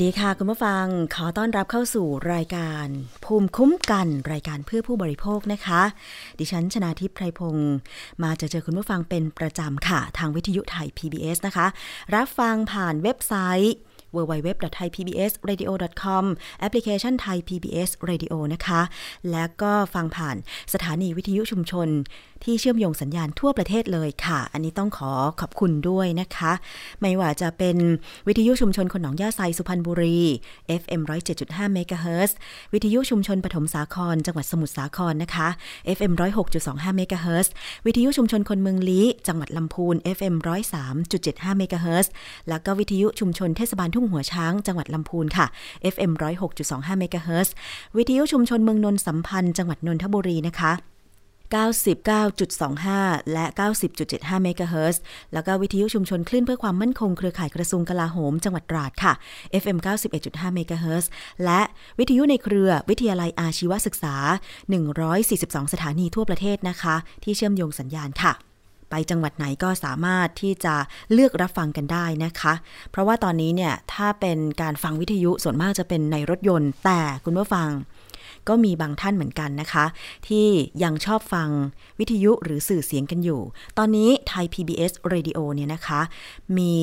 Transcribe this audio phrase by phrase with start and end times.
[0.00, 0.84] สวัสดีค่ะคุณผู้ฟัง
[1.14, 2.86] ขอต้อนรับเข้าสู่รายการ
[3.24, 5.82] ภูมิคุ้มกันรายการเพื่อผู้บริโภคนะคะ
[6.38, 7.72] ดิฉันชนาทิพย์ไพรพงศ์
[8.22, 11.66] มาเจอเจอคุณผู้ฟังเป็นประจำค่ะ ทางวิทยุไทย PBS นะคะ
[12.14, 13.34] รับฟังผ่านเว็บไซ
[13.64, 13.74] ต์
[14.16, 16.24] www.thaipbsradio.com
[16.60, 18.80] แอปพลิเคชัน Thai PBS Radio นะคะ
[19.30, 20.36] และก็ฟังผ่าน
[20.74, 21.88] สถานีวิทยุชุมชน
[22.44, 26.52] ที่เชื่อมโยงสัญญาณทั่วประเทศเลยค่ะ อันนี้ต้องขอขอบคุณด้วยนะคะ
[27.00, 27.76] ไม่ว่าจะเป็น
[28.28, 30.18] วิทยุชุมชนคนหนองหญ้าไซสุพรรณบุรี
[30.80, 31.00] FM
[31.36, 32.36] 107.5เมกะเฮิรตซ์
[32.72, 35.48] วิทยุชุมชนปฐมสาคร จังหวัดสมุทรสาครนะคะ
[35.96, 36.12] FM
[36.54, 37.52] 106.25เมกะเฮิรตซ์
[37.86, 40.34] วิทยุชุมชนคนเมืองลี้ จังหวัดลำพูน FM
[40.96, 42.12] 103.75เมกะเฮิรตซ์
[42.48, 45.46] แล้วก็วิทยุชุมชนเทศบาลทุ่งหัวช้าง จังหวัดลำพูนค่ะ
[45.94, 46.12] FM
[46.56, 47.54] 106.25เมกะเฮิรตซ์
[47.96, 50.89] วิทยุชุมชนเมืองนนท์สัมพันธ์ จังหวัดนนทบุรีนะคะ
[51.58, 53.44] 99.25 และ
[53.94, 55.02] 90.75 เมกะเฮิรตซ์
[55.32, 59.12] แล้วก็วิทยุชุมชนคลื่นเพื่อความมั่นคงเครือข่ายกระทรวงกลาโหม จังหวัดตราดค่ะ
[59.62, 59.78] FM
[60.16, 61.10] 91.5 เมกะเฮิรตซ์
[61.44, 61.60] และ
[61.98, 64.14] วิทยุในเครือวิทยาลัยอาชีวศึกษา
[64.94, 68.34] 142 สถานีทั่วประเทศนะคะ ที่เชื่อมโยงสัญญาณค่ะ
[68.90, 70.74] ไปจังหวัดไหนก็สามารถที่จะ
[71.12, 72.54] เลือกรับฟังกันได้นะคะ
[72.90, 77.68] เพราะว่าตอนนี้เนี่ย ถ้าเป็นการฟังวิทยุส่วนมากจะเป็นในรถยนต์ แต่คุณผู้ฟัง
[78.48, 79.84] ก็มีบางท่านเหมือนกันนะคะ
[80.28, 80.46] ที่
[80.82, 81.48] ยังชอบฟัง
[81.98, 83.40] วิทยุหรือสื่อเสียงกันอยู่
[83.78, 86.00] ตอนนี้ไทย PBS Radio เนี่ยนะคะ
[86.58, 86.74] มี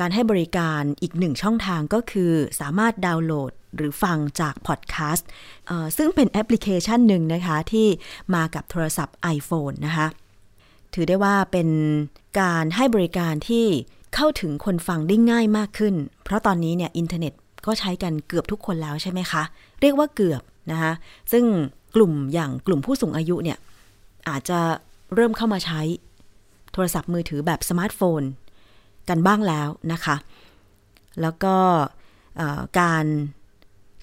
[0.00, 5.28] การให้บริการอีกหนึ่งช่องทางก็คือสามารถดาวน์โหลดหรือฟังจากพอดแคสต์
[5.96, 7.86] ซึ่งเป็นแอปพลิเคชันหนึ่งนะคะ ที่
[8.34, 10.06] มากับโทรศัพท์ iPhone นะคะ
[10.94, 11.68] ถือได้ว่าเป็น
[12.40, 13.66] การให้บริการที่
[14.14, 15.94] เข้าถึงคนฟังได้ง่ายมากขึ้น
[16.24, 17.32] เพราะตอนนี้เนี่ยอินเทอร์เน็ต
[17.66, 19.42] ก็ใช้กันเกือบทุกคนแล้วใช่ไหมคะ
[19.80, 20.92] เรียกว่าเกือบ นะคะ
[21.32, 21.44] ซึ่ง
[21.96, 23.58] กลุ่มอย่างกลุ่มผู้สูงอายุเนี่ย
[24.28, 24.60] อาจจะ
[25.14, 25.80] เริ่มเข้ามาใช้
[26.72, 28.22] โทรศัพท์มือถือแบบสมาร์ทโฟน
[29.08, 30.16] กันบ้างแล้วนะคะ
[31.20, 31.56] แล้วก็
[32.80, 33.06] การ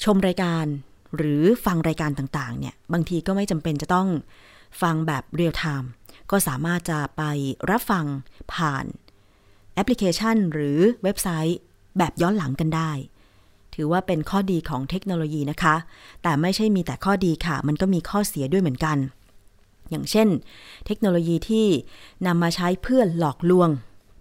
[0.03, 0.65] ชมรายการ
[1.17, 4.07] หรือฟังรายการต่างๆ เนี่ย บางทีก็ไม่จำเป็นจะต้อง
[4.81, 5.89] ฟังแบบ real-time
[6.31, 7.23] ก็สามารถจะไป
[7.71, 8.05] รับฟัง
[8.53, 8.85] ผ่าน
[9.73, 11.59] แอปพลิเคชันหรือเว็บไซต์
[11.97, 12.91] แบบย้อนหลังกันได้
[13.79, 15.75] ถือว่าเป็นข้อดีของเทคโนโลยีนะคะ
[16.23, 18.97] แต่ไม่ใช่มีแต่ข้อดีค่ะ มันก็มีข้อเสียด้วยเหมือนกัน
[19.89, 20.27] อย่างเช่น
[20.85, 21.67] เทคโนโลยีที่
[22.25, 23.69] นำมาใช้เพื่อหลอกลวง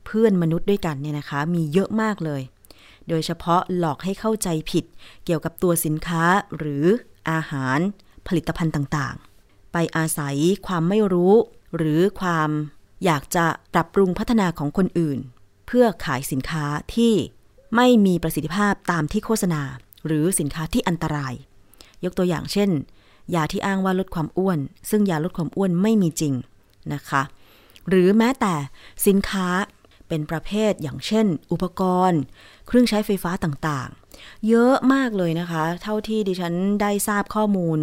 [0.07, 2.43] เพื่อนมนุษย์ด้วยกันเนี่ยนะคะ มีเยอะมากเลย
[3.09, 4.85] โดยเฉพาะหลอกให้เข้าใจผิด
[5.25, 6.25] เกี่ยวกับตัวสินค้า
[6.57, 6.85] หรือ
[7.31, 7.79] อาหาร
[8.27, 10.37] ผลิตภัณฑ์ต่างๆ ไปอาศัย
[10.67, 11.35] ความไม่รู้
[11.77, 12.51] หรือความ
[13.05, 15.19] อยากจะปรับปรุงพัฒนาของคนอื่น
[15.67, 16.65] เพื่อขายสินค้า
[16.95, 17.13] ที่
[17.75, 19.63] ไม่มีประสิทธิภาพตามที่โฆษณา
[20.07, 21.35] หรือสินค้าที่อันตราย
[22.05, 22.71] ยกตัวอย่างเช่น
[23.35, 24.59] ยาที่อ้างว่าลดความอ้วน
[24.91, 26.35] ซึ่งยาลดความอ้วนไม่มีจริง
[26.93, 27.23] นะคะ
[27.89, 28.55] หรือแม้แต่
[29.07, 29.49] สินค้า
[30.09, 32.21] เป็นประเภทอย่างเช่น อุปกรณ์
[32.67, 37.79] เครื่องใช้ไฟฟ้าต่างๆ เยอะมากเลยนะคะ เท่าที่ดิฉันได้ทราบข้อมูล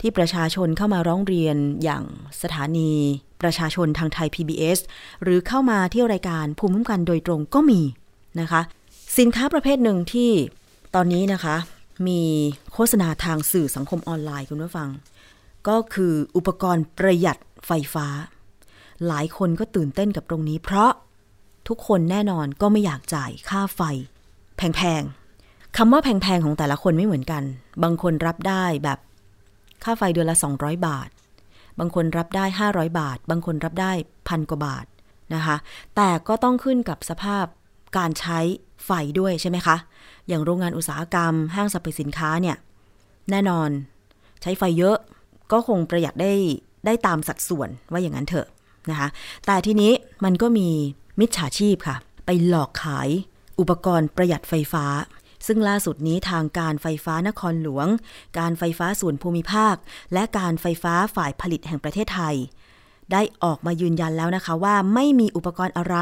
[0.00, 2.04] ที่ประชาชนเข้ามาร้องเรียนอย่าง
[2.42, 2.92] สถานี
[3.42, 4.78] ประชาชนทางไทย PBS
[5.22, 7.80] หรือเข้ามาที่รายการภูมิคุ้มกันโดยตรงก็มี
[8.40, 8.60] นะคะ
[9.18, 10.30] สินค้าประเภทหนึ่งที่
[10.94, 11.56] ตอนนี้นะคะ
[12.08, 12.22] มี
[12.72, 14.90] โฆษณาทางสื่อสังคมออนไลน์คุณผู้ฟัง
[15.68, 18.06] ก็คืออุปกรณ์ประหยัดไฟฟ้า
[19.06, 20.90] หลายคนก็ตื่นเต้นกับตรงนี้ เพราะ
[21.68, 23.80] ทุกคนแน่นอนก็ไม่อยากจ่ายค่าไฟ
[24.56, 27.42] แพงๆคำว่าแพงๆของแต่ละคนไม่เหมือนกัน
[27.82, 28.98] บางคนรับได้แบบ
[29.84, 31.08] ค่าไฟเดือนละ 200 บาท
[31.78, 33.92] บางคนรับได้ 500 บาท บางคนรับได้
[34.28, 34.86] พันกว่าบาท
[35.34, 35.56] นะคะ
[35.96, 37.46] แต่ก็ต้องขึ้นกับสภาพ
[37.96, 38.38] การใช้
[38.84, 39.76] ไฟด้วยใช่ไหมคะ
[40.28, 42.56] อย่างโรงงานอุตสาหกรรม ห้างสรรพสินค้าเนี่ย
[43.30, 43.70] แน่นอน
[44.42, 44.96] ใช้ไฟเยอะ
[45.52, 46.32] ก็คงประหยัดได้
[46.86, 48.46] ได้ตามสัดส่วนว่าอย่างนั้นเถอะ
[48.90, 49.08] นะคะ
[49.46, 49.92] แต่ทีนี้
[50.24, 50.68] มันก็มี
[51.20, 51.96] มิจฉาชีพค่ะ
[52.26, 53.08] ไปหลอกขาย
[53.60, 54.84] อุปกรณ์ประหยัดไฟฟ้า
[55.46, 57.86] ซึ่งล่าสุดนี้ทางการไฟฟ้านครหลวง
[58.38, 59.74] การไฟฟ้าส่วนภูมิภาค
[60.12, 62.36] และการไฟฟ้าฝ่ายผลิตแห่งประเทศไทย
[63.12, 65.96] ได้ออกมายืนยันแล้วนะคะว่าไม่มีอุปกรณ์อะไร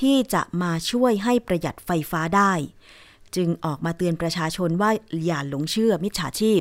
[0.00, 2.52] ที่จะมาช่วยให้ประหยัดไฟฟ้าได้
[3.36, 4.90] จึงออกมาเตือนประชาชนว่า
[5.24, 6.60] อย่าหลงเชื่อมิจฉาชีพ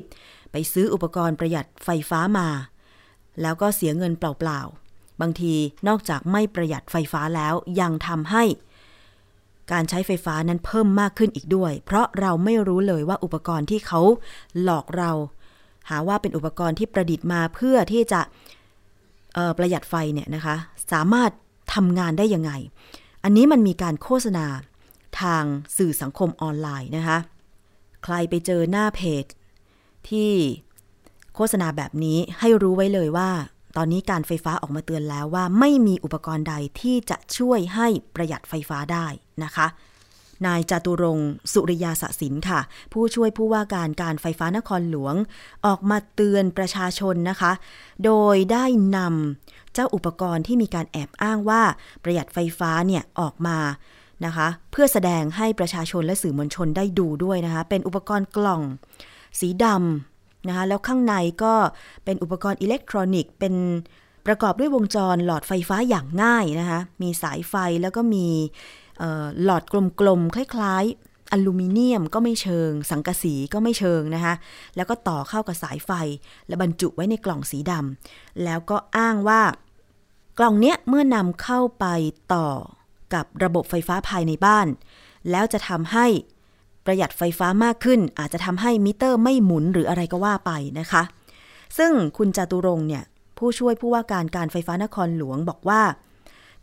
[0.52, 2.50] ไปซื้ออุปกรณ์ประหยัดไฟฟ้ามา
[3.42, 5.54] แล้วก็เสียเงินเปล่าๆ บางที
[5.88, 8.44] นอกจากไม่ประหยัดไฟฟ้าแล้วยังทำให้
[9.72, 14.02] การใช้ไฟฟ้านั้นเพิ่มมากขึ้นอีกด้วย เพราะเราไม่รู้เลยว่าอุปกรณ์ที่เขา
[14.62, 15.12] หลอกเรา
[15.90, 18.22] หาว่าเป็นอุปกรณ์ที่ประดิษฐ์มาเพื่อที่จะ
[19.58, 20.56] ประหยัดไฟเนี่ยนะคะ
[20.92, 21.32] สามารถ
[21.74, 22.52] ทำงานได้ยังไง
[23.24, 24.46] อันนี้มันมีการโฆษณา
[25.22, 25.44] ทาง
[25.78, 27.18] สื่อสังคมออนไลน์นะคะ
[28.04, 29.26] ใครไปเจอหน้าเพจ
[30.10, 30.32] ที่
[31.36, 33.30] โฆษณาแบบนี้ให้รู้ไว้เลยว่า
[33.78, 39.08] ตอนนี้การไฟฟ้าออกมาเตือนแล้วว่า ไม่มีอุปกรณ์ใดที่จะช่วยให้ประหยัดไฟฟ้าได้
[39.44, 39.68] นะคะ
[40.48, 41.20] นายจตุรง
[41.54, 42.60] สุริยาสสินค่ะ
[42.94, 45.16] ผู้ช่วยผู้ว่าการการไฟฟ้านครหลวง
[45.66, 47.52] ออกมาเตือนประชาชนนะคะ
[48.06, 48.66] โดยได้
[48.98, 51.62] นำเจ้าอุปกรณ์ที่มีการแอบอ้างว่า
[52.04, 53.58] ประหยัดไฟฟ้าเนี่ยออกมา
[54.26, 58.62] นะคะเพื่อแสดงให้ประชาชนและสื่อมวลชนได้ดูด้วยนะคะ เป็นอุปกรณ์กล่อง
[59.40, 61.54] สีดำนะคะแล้วข้างในก็
[62.06, 63.54] เป็นอุปกรณ์อิเล็กทรอนิกส์ เป็น
[64.28, 68.28] ประกอบด้วยวงจรหลอดไฟฟ้าอย่างง่ายนะคะมีสายไฟแล้วก็มี
[69.44, 69.64] หลอด
[70.00, 74.34] กลมๆ คล้ายๆ อลูมิเนียมก็ไม่เชิง สังกะสีก็ไม่เชิงนะคะ
[74.76, 75.92] แล้วก็ต่อเข้ากับสายไฟ
[76.48, 79.42] และบรรจุไว้ในกล่องสีดำแล้วก็อ้างว่า
[80.40, 81.86] กล่องเนี้ยเมื่อนำเข้าไป
[82.34, 82.50] ต่อ
[83.14, 84.68] กับระบบไฟฟ้าภายในบ้าน
[85.32, 86.06] แล้วจะทำให้
[86.86, 91.04] ประหยัดไฟฟ้ามากขึ้น อาจจะทำให้มิเตอร์ไม่หมุนหรืออะไรก็ว่าไปนะคะ
[91.78, 93.04] ซึ่งคุณจตุรงเนี่ย
[93.38, 95.82] ผู้ช่วยผู้ว่าการการไฟฟ้านครหลวงบอกว่า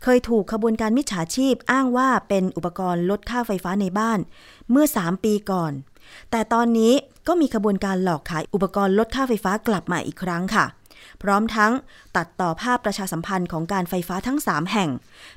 [0.03, 4.19] เคยถูกขบวนการมิจฉาชีพอ้างว่าเป็นอุปกรณ์ลดค่าไฟฟ้าในบ้าน
[4.71, 5.73] เมื่อ 3 ปีก่อน
[6.31, 6.93] แต่ตอนนี้
[7.27, 10.65] ก็มีขบวนการหลอกขายอุปกรณ์ลดค่าไฟฟ้ากลับมาอีกครั้งค่ะ
[11.21, 11.71] พร้อมทั้ง
[12.15, 14.89] ตัดต่อภาพประชาสัมพันธ์ของการไฟฟ้าทั้ง 3 แห่ง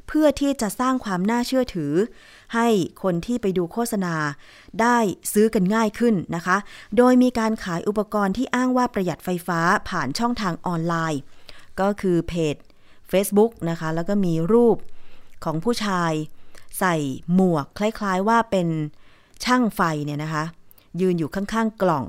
[0.07, 1.93] เพื่อที่จะสร้างความน่าเชื่อถือ
[2.55, 2.67] ให้
[3.03, 4.15] คนที่ไปดูโฆษณา
[4.81, 4.99] ได้
[5.33, 6.57] ซื้อกันง่ายขึ้นนะคะ
[6.97, 11.21] โดยมีการขายอุปกรณ์ที่อ้างว่าประหยัดไฟฟ้าผ่านช่องทางออนไลน์
[11.81, 12.57] ก็คือเพจ
[13.15, 14.77] Facebook นะคะ แล้วก็มีรูป
[15.45, 16.13] ของผู้ชาย
[16.79, 16.97] ใส่
[17.35, 18.69] หมวกคล้ายๆว่าเป็น
[19.45, 20.45] ช่างไฟเนี่ยนะคะ
[21.01, 22.05] ยืนอยู่ข้างๆกล่อง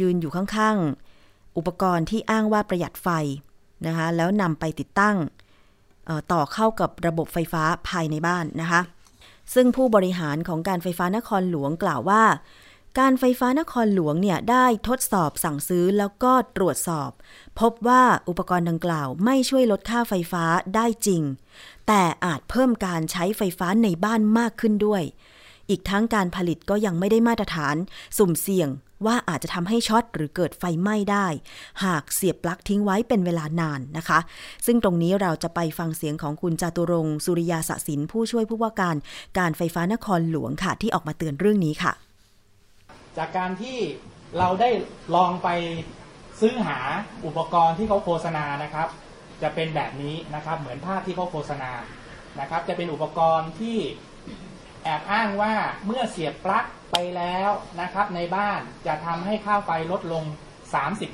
[0.00, 3.08] ยืนอยู่ข้างๆ อุปกรณ์ที่อ้างว่าประหยัดไฟ
[3.86, 5.16] นะคะ แล้วนำไปติดตั้ง
[6.32, 8.80] ต่อเข้ากับระบบไฟฟ้าภายในบ้านนะคะ
[9.54, 12.22] ซึ่งผู้บริหารของการไฟฟ้านครหลวงกล่าวว่า
[13.00, 17.10] การไฟฟ้านครหลวงเนี่ยได้ทดสอบสั่งซื้อแล้วก็ตรวจสอบ
[17.60, 21.22] พบว่าอุปกรณ์ดังกล่าวไม่ช่วยลดค่าไฟฟ้าได้จริง
[21.86, 25.02] แต่อาจเพิ่มการใช้ไฟฟ้าในบ้านมากขึ้นด้วย
[25.70, 27.76] อีกทั้งการผลิตก็ยังไม่ได้มาตรฐาน
[28.18, 28.68] สุ่มเสี่ยง
[29.06, 31.26] ว่าอาจจะทำให้ช็อตหรือเกิดไฟไหม้ได้
[31.84, 34.18] หากเสียบปลั๊กทิ้งไว้เป็นเวลานานนะคะ
[34.66, 38.96] ซึ่งตรงนี้เราจะไปฟังเสียงของคุณจตุรงสุริยาสสินผู้ช่วยผู้ว่าการ
[39.38, 41.94] การไฟฟ้านครหลวงค่ะ ที่ออกมาเตือนเรื่องนี้ค่ะ
[43.18, 43.78] จากการที่
[44.38, 44.70] เราได้
[45.14, 45.48] ลองไป
[46.40, 46.78] ซื้อหา
[47.26, 48.88] อุปกรณ์ที่เขาโฆษณานะครับ
[49.42, 51.72] จะเป็นแบบนี้นะครับ เหมือนภาพที่เขาโฆษณา
[52.40, 53.78] นะครับ จะเป็นอุปกรณ์ที่
[54.84, 55.54] แอบอ้างว่า
[55.86, 60.24] เมื่อเสียบปลั๊กไปแล้วนะครับ ในบ้านจะทำให้ค่าไฟลดลง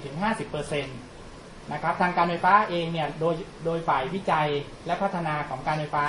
[0.01, 4.49] 30-50%นะครับทางการไฟฟ้าเองเนี่ยโดยโดยฝ่ายวิจัย
[4.87, 6.07] และพัฒนาของการไฟฟ้า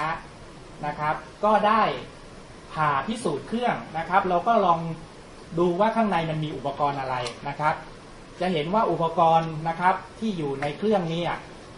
[0.86, 1.83] นะครับ ก็ได้
[2.74, 4.79] ผ่าพิสูจน์เครื่องนะครับ เราก็ลอง
[5.58, 7.15] ดูว่าข้างในมันมีอุปกรณ์อะไร
[7.48, 7.75] นะครับ
[8.39, 11.22] จะเห็นว่าอุปกรณ์นะครับที่อยู่ในเครื่องนี้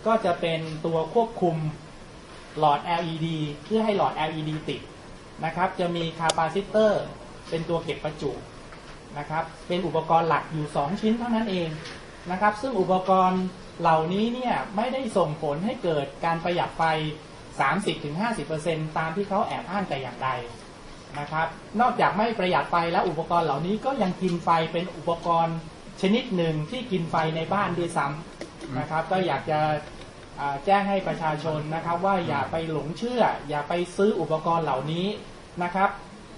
[0.05, 1.55] ก็จะเป็นตัวควบคุม
[2.59, 3.27] หลอด LED
[3.65, 4.81] เพื่อให้หลอด LED ติด
[5.45, 7.03] นะครับ จะมีคาปาซิเตอร์
[7.49, 8.31] เป็นตัวเก็บประจุ
[9.17, 11.69] นะครับ เป็นอุปกรณ์หลักอยู่ 2 ชิ้นเท่านั้นเอง
[12.31, 13.43] นะครับ ซึ่งอุปกรณ์
[13.81, 16.83] เหล่านี้เนี่ยไม่ได้ส่งผลให้เกิดการประหยัดไฟ
[17.71, 20.29] 30-50%ตามที่เขาแอบอ้างแต่อย่างใด
[21.19, 21.47] นะครับ
[21.81, 25.55] นอกจากไม่ประหยัดไฟแล้วอุปกรณ์เหล่านี้ก็ยังกินไฟเป็นอุปกรณ์
[26.01, 29.59] ชนิดหนึ่งที่กินไฟในบ้านด้วยซ้ำนะครับ ก็อยากจะ
[30.65, 35.07] แจ้งให้ประชาชนนะครับ ว่าอย่าไปหลงเชื่อ อย่าไปซื้ออุปกรณ์เหล่านี้
[35.63, 35.89] นะครับ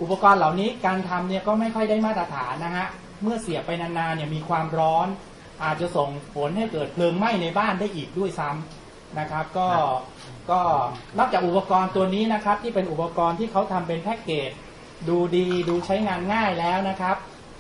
[0.01, 2.88] อุปกรณ์เหล่านี้การทำเนี่ยก็ไม่ค่อยได้มาตรฐานนะฮะ
[3.24, 5.08] เมื่อเสียบไปนานๆเนี่ยมีความร้อน
[5.63, 9.67] อาจจะส่งผลให้เกิดเพลิงไหม้ในบ้านได้อีกด้วยซ้ำนะครับ ก็
[10.51, 10.60] ก็
[11.17, 14.51] นอกจากอุปกรณ์ตัวนี้นะครับ ที่เป็นอุปกรณ์ที่เขาทำเป็นแพ็กเกจ
[15.09, 17.15] ดูดีดูใช้งานง่ายแล้วนะครับ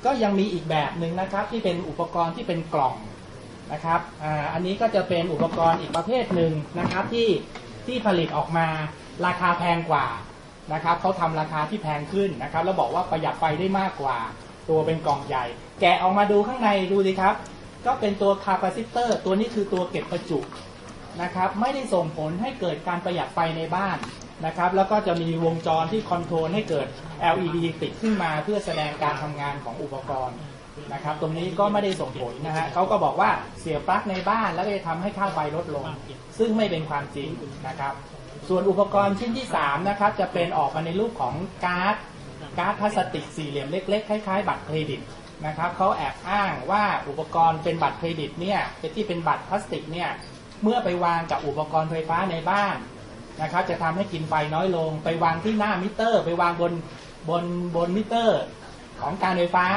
[0.05, 2.95] ก็ยังมีอีกแบบหนึ่งนะครับที่เป็นอุปกรณ์ที่เป็นกล่อง
[3.73, 7.29] นะครับอ่าอันนี้ก็จะเป็นอุปกรณ์อีกประเภทหนึ่งนะครับที่
[7.85, 8.67] ที่ผลิตออกมา
[9.25, 10.07] ราคาแพงกว่า
[10.73, 14.17] นะครับเขาทำราคาที่แพงขึ้นนะครับ แล้วบอกว่าประหยัดไฟได้มากกว่า
[14.69, 15.45] ตัวเป็นกล่องใหญ่
[15.81, 17.35] แกะออกมาดูข้างในดูสิครับ
[17.85, 20.39] ก็เป็นตัวคาปาซิเตอร์ตัวนี้คือตัวเก็บประจุ
[21.21, 23.97] นะครับ ไม่ได้ส่งผลให้เกิดการประหยัดไฟในบ้าน
[24.45, 26.87] นะครับ แล้วก็จะมีวงจรที่ control ให้เกิด
[27.33, 30.37] LED ติดขึ้นมาเพื่อแสดงการทำงานของอุปกรณ์
[30.93, 35.85] นะครับ ตรงนี้ก็ไม่ได้ส่งผลนะฮะเขาก็บอกว่าเสียบปลั๊กในบ้านแล้วจะทำให้ค่าไฟลดลง
[36.37, 37.29] ซึ่งไม่เป็นความจริง
[37.67, 37.93] นะครับ
[38.47, 41.95] ส่วนอุปกรณ์ชิ้นที่3นะครับจะเป็นออกมาในรูปของการ์ด
[42.59, 45.01] การ์ดพลาสติกสี่เหลี่ยมเล็ก ๆ คล้ายๆ บัตรเครดิต
[45.45, 48.59] นะครับเขาแอบอ้างว่าอุปกรณ์เป็นบัตรเครดิตเนี่ย
[48.95, 50.09] ที่เป็นบัตรพลาสติกเนี่ย
[50.63, 52.75] เมื่อไปวางกับอุปกรณ์ไฟฟ้าในบ้าน
[53.41, 56.73] นะครับ จะทำให้กินไฟน้อยลง ไปวางที่หน้ามิเตอร์ ไปวางบน
[57.29, 57.43] บน
[57.75, 58.41] บนมิเตอร์
[59.01, 59.67] ของการไฟฟ้า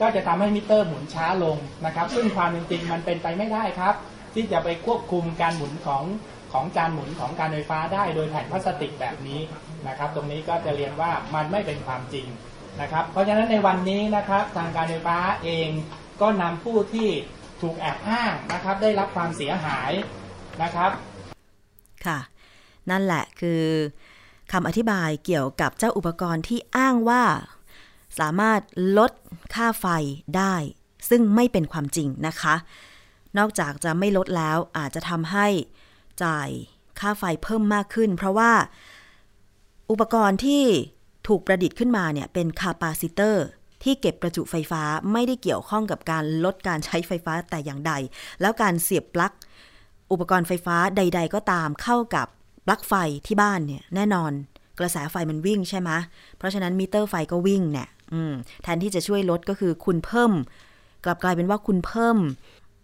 [0.00, 3.94] ก็จะทำให้มิเตอร์หมุนช้าลงนะครับ ซึ่งความจริงมันเป็นไปไม่ได้ครับ
[4.34, 6.04] ที่จะไปควบคุมการหมุนของ
[6.52, 9.40] ของจานหมุนของการไฟฟ้าได้โดยแผ่นพลาสติกแบบนี้
[9.88, 12.26] นะครับ ตรงนี้ก็จะเรียนว่ามันไม่เป็นความจริง
[12.80, 15.68] นะครับ เพราะฉะนั้นในวันนี้นะครับทางการไฟฟ้าเอง
[16.20, 17.08] ก็นำผู้ที่
[17.62, 19.92] ถูกแอบอ้างนะครับ ได้รับความเสียหาย
[20.62, 20.90] นะครับ
[22.06, 22.18] ค่ะ
[22.90, 23.62] นั่นแหละคือ
[24.52, 27.24] คำอธิบายเกี่ยวกับเจ้าอุปกรณ์ที่อ้างว่า
[28.18, 28.60] สามารถ
[28.98, 29.12] ลด
[29.54, 29.86] ค่าไฟ
[30.36, 30.54] ได้
[31.08, 32.54] ซึ่งไม่เป็นความจริงนะคะ
[33.38, 35.46] นอกจากจะไม่ลดแล้วอาจจะทำให้
[36.24, 36.48] จ่าย
[37.00, 38.52] ค่าไฟเพิ่มมากขึ้น เพราะว่า
[39.90, 40.64] อุปกรณ์ที่
[41.28, 43.46] ถูกประดิษฐ์ขึ้นมาเนี่ยเป็น capacitor
[43.82, 47.92] ที่เก็บประจุไฟฟ้าไม่ได้เกี่ยวข้องกับการลดการใช้ไฟฟ้าแต่อย่างใด
[48.40, 49.32] แล้วการเสียบปลั๊ก
[50.12, 52.26] อุปกรณ์ไฟฟ้าใด ๆ ก็ตามเข้ากับ
[52.66, 52.92] ปลั๊กไฟ
[53.26, 54.32] ที่บ้านเนี่ยแน่นอน
[54.78, 55.90] กระแสไฟมันวิ่งใช่ไหม
[56.36, 57.88] เพราะฉะนั้นมิเตอร์ไฟก็วิ่งเนี่ย
[58.62, 60.32] แทนที่จะช่วยลดก็คือคุณเพิ่ม
[61.04, 62.18] กลับกลายเป็นว่าคุณเพิ่ม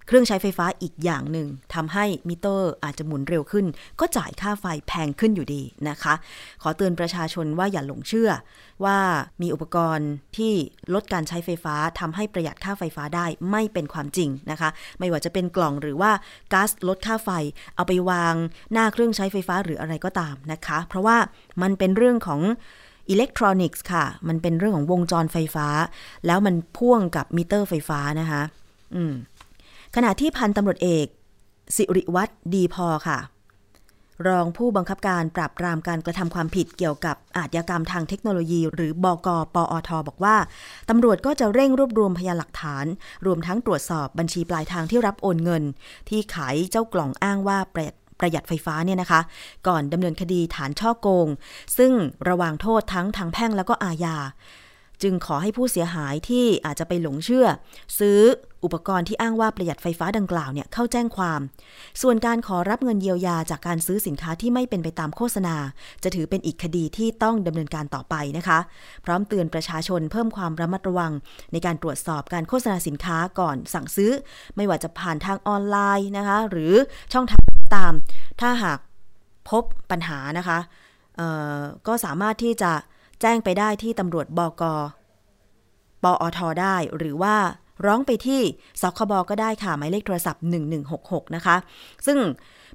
[0.06, 3.66] เครื่องใช้ไฟฟ้าอีกอย่างหนึ่งทำให้มิเตอร์อาจจะหมุนเร็วขึ้น
[4.00, 6.14] ก็จ่ายค่าไฟแพงขึ้นอยู่ดีนะคะ
[6.62, 8.30] ขอเตือนประชาชนว่าอย่าหลงเชื่อ
[8.84, 8.98] ว่า
[9.42, 10.52] มีอุปกรณ์ที่
[10.94, 14.68] ลดการใช้ไฟฟ้าทำให้ประหยัดค่าไฟฟ้าได้ไม่เป็นความจริงนะคะ
[14.98, 16.12] ไม่ว่าจะเป็นกล่องหรือว่า
[16.52, 17.30] การ์ดลดค่าไฟ
[17.76, 18.34] เอาไปวาง
[18.72, 21.16] หน้าเครื่องใช้ไฟฟ้าหรืออะไรก็ตามนะคะ เพราะว่า
[21.62, 22.40] มันเป็นเรื่องของ
[23.10, 25.68] อิเล็กทรอนิกส์ค่ะ มันเป็นเรื่องของวงจรไฟฟ้า
[26.26, 28.42] แล้วมันพ่วงกับมิเตอร์ไฟฟ้านะคะ
[28.94, 29.12] อืม
[29.96, 31.06] ขณะที่พันตำรวจเอก
[31.76, 33.18] สิริวัตรดีพอค่ะ
[34.28, 40.36] รองผู้บังคับการปราบปรามการกระทำความผิดเกี่ยวกับอาชญากรรมทางเทคโนโลยี หรือบกปอท บอกว่า
[40.90, 42.84] ตำรวจก็จะเร่งรวบรวมพยานหลักฐาน
[43.26, 45.62] รวมทั้งตรวจสอบบัญชีปลายทางที่รับโอนเงิน
[46.08, 47.58] ที่ขายเจ้ากล่องอ้างว่า
[48.20, 49.20] ประหยัดไฟฟ้าเนี่ยนะคะ
[49.66, 51.28] ก่อนดำเนินคดีฐานช่อโกง
[51.78, 51.92] ซึ่ง
[52.28, 54.16] ระวางโทษทั้งทางแพ่งแล้วก็อาญา
[55.02, 57.46] จึงขอให้ผู้เสียหายที่อาจจะไปหลงเชื่อ
[57.98, 58.20] ซื้อ
[58.64, 61.40] อุปกรณ์ที่อ้างว่าประหยัดไฟฟ้าดังกล่าวเนี่ยเข้าแจ้งความ
[62.02, 65.56] ส่วนการขอรับเงินเยียวยาจากการซื้อสินค้าที่ไม่เป็นไปตามโฆษณา
[66.02, 68.58] จะถือเป็นอีกคดีที่ต้องดำเนินการต่อไปนะคะ
[69.04, 71.12] พร้อมเตือนประชาชนเพิ่มความระมัดระวัง
[71.52, 74.12] ในการตรวจสอบการโฆษณาสินค้าก่อนสั่งซื้อ
[74.56, 76.74] ไม่ว่าจะผ่านทางออนไลน์นะคะ หรือ
[77.12, 77.42] ช่องทาง
[77.76, 77.92] ตาม
[78.40, 78.78] ถ้าหาก
[79.50, 80.58] พบปัญหานะคะ
[81.86, 82.72] ก็สามารถที่จะ
[83.22, 84.62] แจ้งไปได้ที่ตำรวจบก
[86.04, 87.34] ปอทได้หรือว่า
[87.86, 88.40] ร้องไปที่
[88.80, 90.42] สคบก็ได้ค่ะหมายเลขโทรศัพท์
[90.88, 91.56] 1166 นะคะ
[92.06, 92.18] ซึ่ง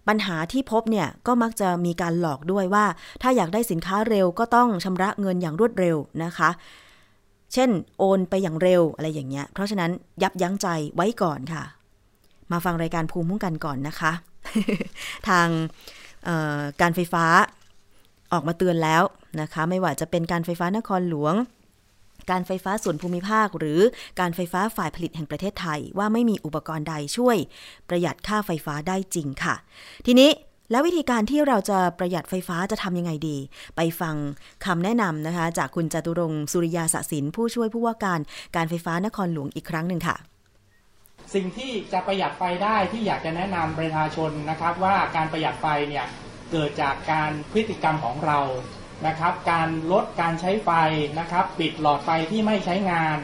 [0.07, 2.85] ปัญหาที่พบเนี่ย ก็มักจะมีการหลอกด้วยว่า
[3.21, 6.49] ถ้าอยากได้สินค้าเร็วก็ต้องชำระเงินอย่างรวดเร็วนะคะ
[7.53, 9.91] เช่น โอนไปอย่างเร็วอะไรอย่างเงี้ย เพราะฉะนั้น
[10.23, 11.63] ยับยั้งใจไว้ก่อนค่ะ
[12.51, 14.11] มาฟังรายการภูมิคุ้มกันก่อนนะคะ
[15.29, 15.47] ทาง
[16.81, 17.25] การไฟฟ้า
[18.33, 19.03] ออกมาเตือนแล้ว
[19.41, 21.35] นะคะ ไม่ว่าจะเป็นการไฟฟ้านครหลวง
[22.31, 23.79] การไฟฟ้าส่วนภูมิภาค หรือ
[24.19, 27.37] การไฟฟ้าฝ่ายผลิตแห่งประเทศไทย ว่าไม่มีอุปกรณ์ใดช่วย
[27.89, 29.55] ประหยัดค่าไฟฟ้าได้จริงค่ะ
[30.05, 30.29] ทีนี้
[30.71, 33.37] แล้ววิธีการที่เราจะประหยัดไฟฟ้าจะทำยังไงดี
[33.75, 34.15] ไปฟัง
[34.65, 38.19] คำแนะนำนะคะ จากคุณจตุรงสุริยาสสินผู้ช่วยผู้ว่าการ
[38.55, 40.17] การไฟฟ้านครหลวงอีกครั้งหนึ่งค่ะ
[41.33, 46.05] สิ่งที่จะประหยัดไฟได้ที่อยากจะแนะนำประชาชนนะครับ ว่าการประหยัดไฟเนี่ย
[46.51, 48.39] เกิดจากการพฤติกรรมของเรา
[49.07, 50.69] นะครับ การลดการใช้ไฟ
[51.19, 53.17] นะครับ ปิดหลอดไฟที่ไม่ใช้งาน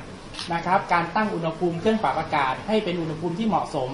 [0.53, 3.89] นะครับ การตั้งอุณหภูมิเครื่องปรับอากาศ ให้เป็นอุณหภูมิที่เหมาะสม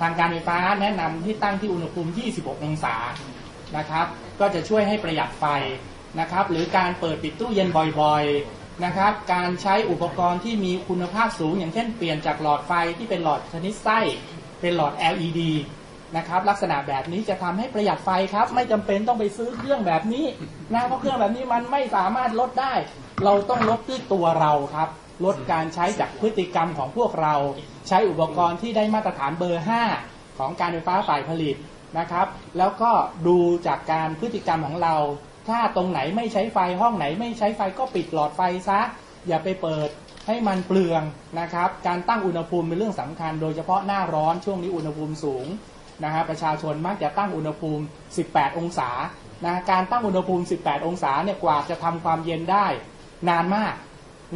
[0.00, 2.96] ทางการไฟฟ้าแนะนำที่ตั้งที่อุณหภูมิ 26 องศา
[3.76, 4.06] นะครับ
[4.40, 5.44] ก็จะช่วยให้ประหยัดไฟ
[6.20, 7.68] นะครับ หรือการเปิดปิดตู้เย็น
[8.00, 13.98] บ่อยๆนะครับ การใช้อุปกรณ์ที่มีคุณภาพสูง อย่างเช่นเปลี่ยนจากหลอดไฟที่เป็นหลอดชนิดไส้
[14.60, 15.40] เป็นหลอด LED
[16.16, 20.26] นะครับลักษณะแบบนี้จะทำให้ประหยัดไฟครับ ไม่จำเป็นต้องไปซื้อเครื่องแบบนี้
[20.74, 22.74] นะเพราะเครื่องแบบนี้มันไม่สามารถลดได้
[23.24, 24.88] เราต้องลดด้วยตัวเราครับ
[25.24, 27.34] ลดการใช้จากพฤติกรรมของพวกเรา
[27.88, 29.64] ใช้อุปกรณ์ที่ได้มาตรฐานเบอร์
[30.00, 31.56] 5 ของการไฟฟ้าฝ่ายผลิต
[31.98, 32.26] นะครับ
[32.58, 32.90] แล้วก็
[33.26, 34.94] ดูจากการพฤติกรรมของเรา
[35.48, 38.80] ถ้าตรงไหนไม่ใช้ไฟห้องไหน ไม่ใช้ไฟก็ปิดหลอดไฟซะ
[39.28, 39.88] อย่าไปเปิด
[40.26, 41.02] ให้มันเปลือง
[41.40, 45.46] นะครับ การตั้งอุณหภูมิเป็นเรื่องสำคัญ โดยเฉพาะหน้าร้อนช่วงนี้อุณหภูมิสูง
[46.04, 47.84] นะฮะประชาชนมักจะตั้งอุณหภูมิ
[48.20, 48.90] 18 องศา
[49.44, 52.66] นะการตั้งอุณหภูมิ 18 องศาเนี่ยกว่าจะทำความเย็นได้
[53.28, 53.74] นานมาก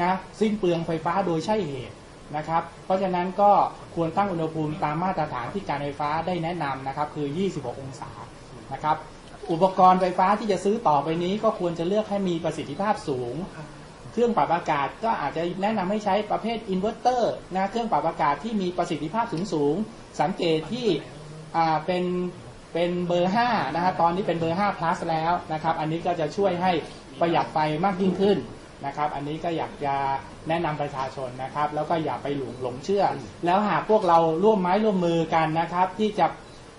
[0.03, 1.96] นะสิ้นเปลืองไฟฟ้าโดยใช่เหตุ
[2.37, 3.51] นะครับ เพราะฉะนั้นก็
[3.94, 8.11] ควรตั้งอุณหภูมิตามมาตรฐานที่การไฟฟ้าได้แนะนำนะครับ คือ 26 องศา
[8.72, 8.96] นะครับ
[9.51, 13.35] อุปกรณ์ไฟฟ้าที่จะซื้อต่อไปนี้ก็ควรจะเลือกให้มีประสิทธิภาพสูง
[14.12, 19.75] เครื่องปรับอากาศก็อาจจะแนะนำให้ใช้ประเภทอินเวอร์เตอร์นะเครื่องปรับอากาศที่มีประสิทธิภาพสูงสูง
[20.20, 20.87] สังเกตที่
[21.57, 22.05] อ่าเป็น
[22.73, 26.73] เป็นเบอร์5นะฮะตอนนี้เป็นเบอร์5 plus แล้วนะครับ อันนี้ก็จะช่วยให้
[27.21, 28.38] ประหยัดไฟมากยิ่งขึ้น
[28.87, 29.95] นะครับ อันนี้ก็อยากจะ
[30.49, 33.05] แนะนำประชาชนนะครับ แล้วก็อย่าไปหลงหลงเชื่อ
[33.47, 36.27] แล้วหากพวกเราร่วมไม้ร่วมมือกันนะครับ ที่จะ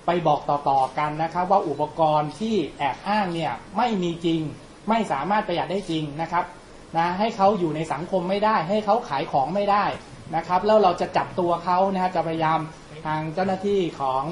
[0.06, 4.42] ไปบอกต่อๆกันนะครับ ว่าอุปกรณ์ที่แอบอ้างเนี่ยไม่มีจริง
[4.90, 6.46] ไม่สามารถประหยัดได้จริงนะครับ
[6.98, 9.86] นะให้เขาอยู่ในสังคมไม่ได้ ให้เขาขายของไม่ได้
[10.36, 12.60] นะครับ แล้วเราจะจับตัวเขานะจะพยายาม
[13.06, 14.24] ทางเจ้าหน้าที่ของ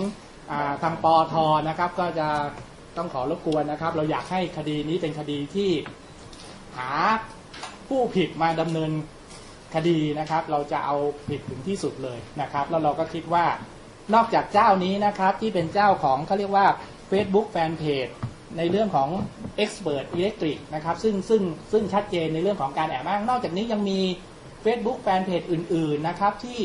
[0.84, 1.34] ทางปอท
[1.70, 2.28] นะครับ ก็จะ
[2.98, 5.72] ต้องขอรบกวนนะครับ เราอยากให้คดีนี้เป็นคดีที่
[6.78, 6.92] หา
[7.88, 8.92] ผู้ผิดมาดำเนิน
[9.76, 10.96] คดีนะครับ เราจะเอา
[11.30, 13.46] ผิดถึงที่สุดเลยนะครับ แล้วเราก็คิดว่า
[14.14, 16.68] นอกจากเจ้านี้นะครับที่เป็นเจ้าของเขาเรียกว่า
[17.12, 18.12] Facebook Fanpage
[18.58, 19.10] ในเรื่องของ
[19.64, 24.00] Expert Electric นะครับซึ่งซึ่งซึ่งชัดเจนในเรื่องของการแอบอ้าง นอกจากนี้ยังมี
[24.66, 26.60] Facebook Fanpage อื่น ๆ นะครับ ที่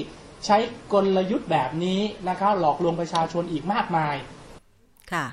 [0.46, 0.56] ใช้
[0.92, 4.14] กลยุทธ์แบบนี้นะคะหลอกลวงประชาชนอีกมากมาย
[5.12, 5.26] ค่ะ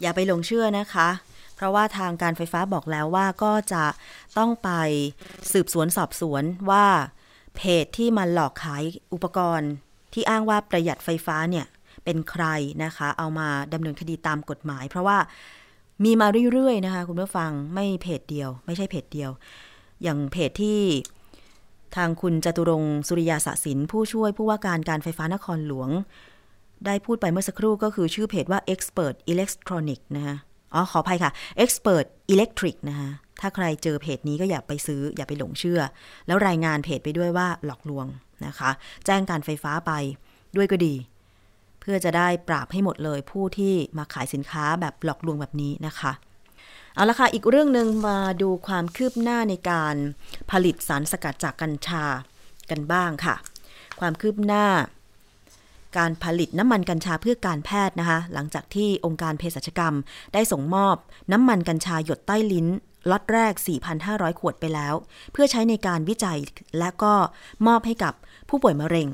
[0.00, 1.08] อย่าไปหลงเชื่อนะคะ
[1.56, 3.84] เพราะว่าทางการไฟฟ้าบอกแล้วว่าก็จะ
[4.38, 4.70] ต้องไป
[5.52, 6.86] สืบสวนสอบสวนว่า
[7.56, 9.70] เพจที่มันหลอกขายอุปกรณ์
[10.12, 11.66] ที่อ้างว่าประหยัดไฟฟ้าเนี่ย
[12.04, 12.44] เป็นใคร
[12.84, 15.18] นะคะ เอามาดำเนินคดีตามกฎหมาย เพราะว่า
[16.04, 19.30] มีมาเรื่อยๆนะคะ คุณผู้ฟังไม่เพจเดียว ไม่ใช่เพจเดียว
[20.02, 20.80] อย่างเพจที่
[21.96, 25.90] ทางคุณจตุรงสุริยาสสินผู้ช่วยผู้ว่าการการไฟฟ้านครหลวง
[26.86, 30.36] ได้พูดไปเมื่อสักครู่ก็คือชื่อเพจว่า Expert Electronic นะคะ
[30.74, 31.30] อ๋อขออภัยค่ะ
[31.64, 33.08] Expert Electric นะคะ
[33.40, 35.80] ถ้าใครเจอเพจนี้ก็อย่าไปซื้ออย่าไปหลงเชื่อ
[36.26, 38.06] แล้วรายงานเพจไปด้วยว่าหลอกลวง
[38.46, 38.70] นะคะ
[39.06, 39.92] แจ้งการไฟฟ้าไป
[40.56, 40.94] ด้วยก็ดี
[41.80, 46.12] เพื่อจะได้ปราบให้หมดเลยผู้ที่มาขายสินค้าแบบหลอกลวงแบบนี้นะคะ
[46.94, 49.96] เอาละค่ะ อีกเรื่องหนึ่งมาดูความคืบหน้าในการ
[50.50, 52.04] ผลิตสารสกัดจากกัญชา
[52.70, 53.34] กันบ้างค่ะ
[54.00, 54.66] ความคืบหน้า
[55.98, 59.94] การผลิตน้ำมันกัญชาเพื่อการแพทย์นะคะ หลังจากที่องค์การเภสัชกรรม
[60.34, 60.96] ได้ส่งมอบ
[61.32, 62.66] น้ำมันกัญชาหยดใต้ลิ้น
[63.10, 63.52] ล็อตแรก
[63.96, 64.94] 4,500 ขวดไปแล้ว
[65.32, 66.38] เพื่อใช้ในการวิจัย
[66.78, 67.14] และก็
[67.66, 68.14] มอบให้กับ
[68.48, 69.08] ผู้ป่วยมะเร็ง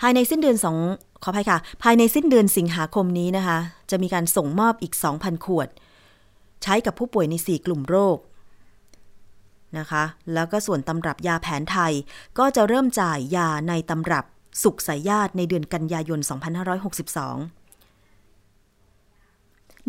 [0.00, 0.76] ภายในสิ้นเดือนสอง
[1.22, 3.58] ขออภัยค่ะ ภายในสิ้นเดือนสิงหาคมนี้นะคะ
[3.90, 5.68] จะมีการส่งมอบอีก 2,000 ขวด
[6.62, 8.18] ใช้กับผู้ป่วยใน 4 กลุ่มโรค
[9.78, 11.92] นะคะ แล้วก็ส่วนตำรับยาแผนไทย
[12.38, 14.24] ก็จะเริ่มจ่ายยาในตำรับ
[14.62, 16.28] สุขสายญาติในเดือนกันยายน 2562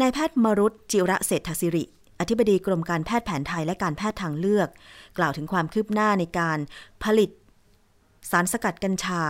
[0.02, 1.84] นายแพทย์มรุตจิระเศรษฐศิริ
[2.20, 4.68] อธิบดีกรมการแพทย์แผนไทยและการแพทย์ทางเลือก
[5.18, 6.60] กล่าวถึงความคืบหน้าในการ
[7.04, 7.30] ผลิต
[8.32, 9.22] สารสกัดกัญชา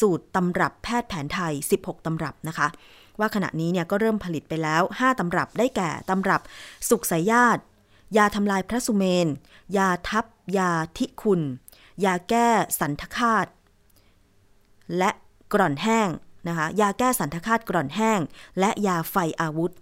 [0.00, 1.52] สูตรตำรับแพทย์แผนไทย
[1.82, 2.68] 16 ตำรับนะคะ
[3.18, 6.40] ว่าขณะนี้เนี่ยก็เริ่มผลิตไปแล้ว 5 ตำรับได้แก่ตำรับ
[6.88, 7.62] สุขสายญาติ
[8.16, 9.28] ยาทำลายพระสุเมน
[9.76, 10.24] ยาทับ
[10.58, 11.40] ยาทิคุณ
[12.04, 12.48] ยาแก้
[12.80, 13.46] สันทคาต
[14.98, 15.10] และ
[15.52, 16.08] กร่อนแห้ง
[16.48, 18.20] นะคะยาแก้สันทคาตกร่อนแห้ง
[18.60, 19.72] และยาไฟอาวุธ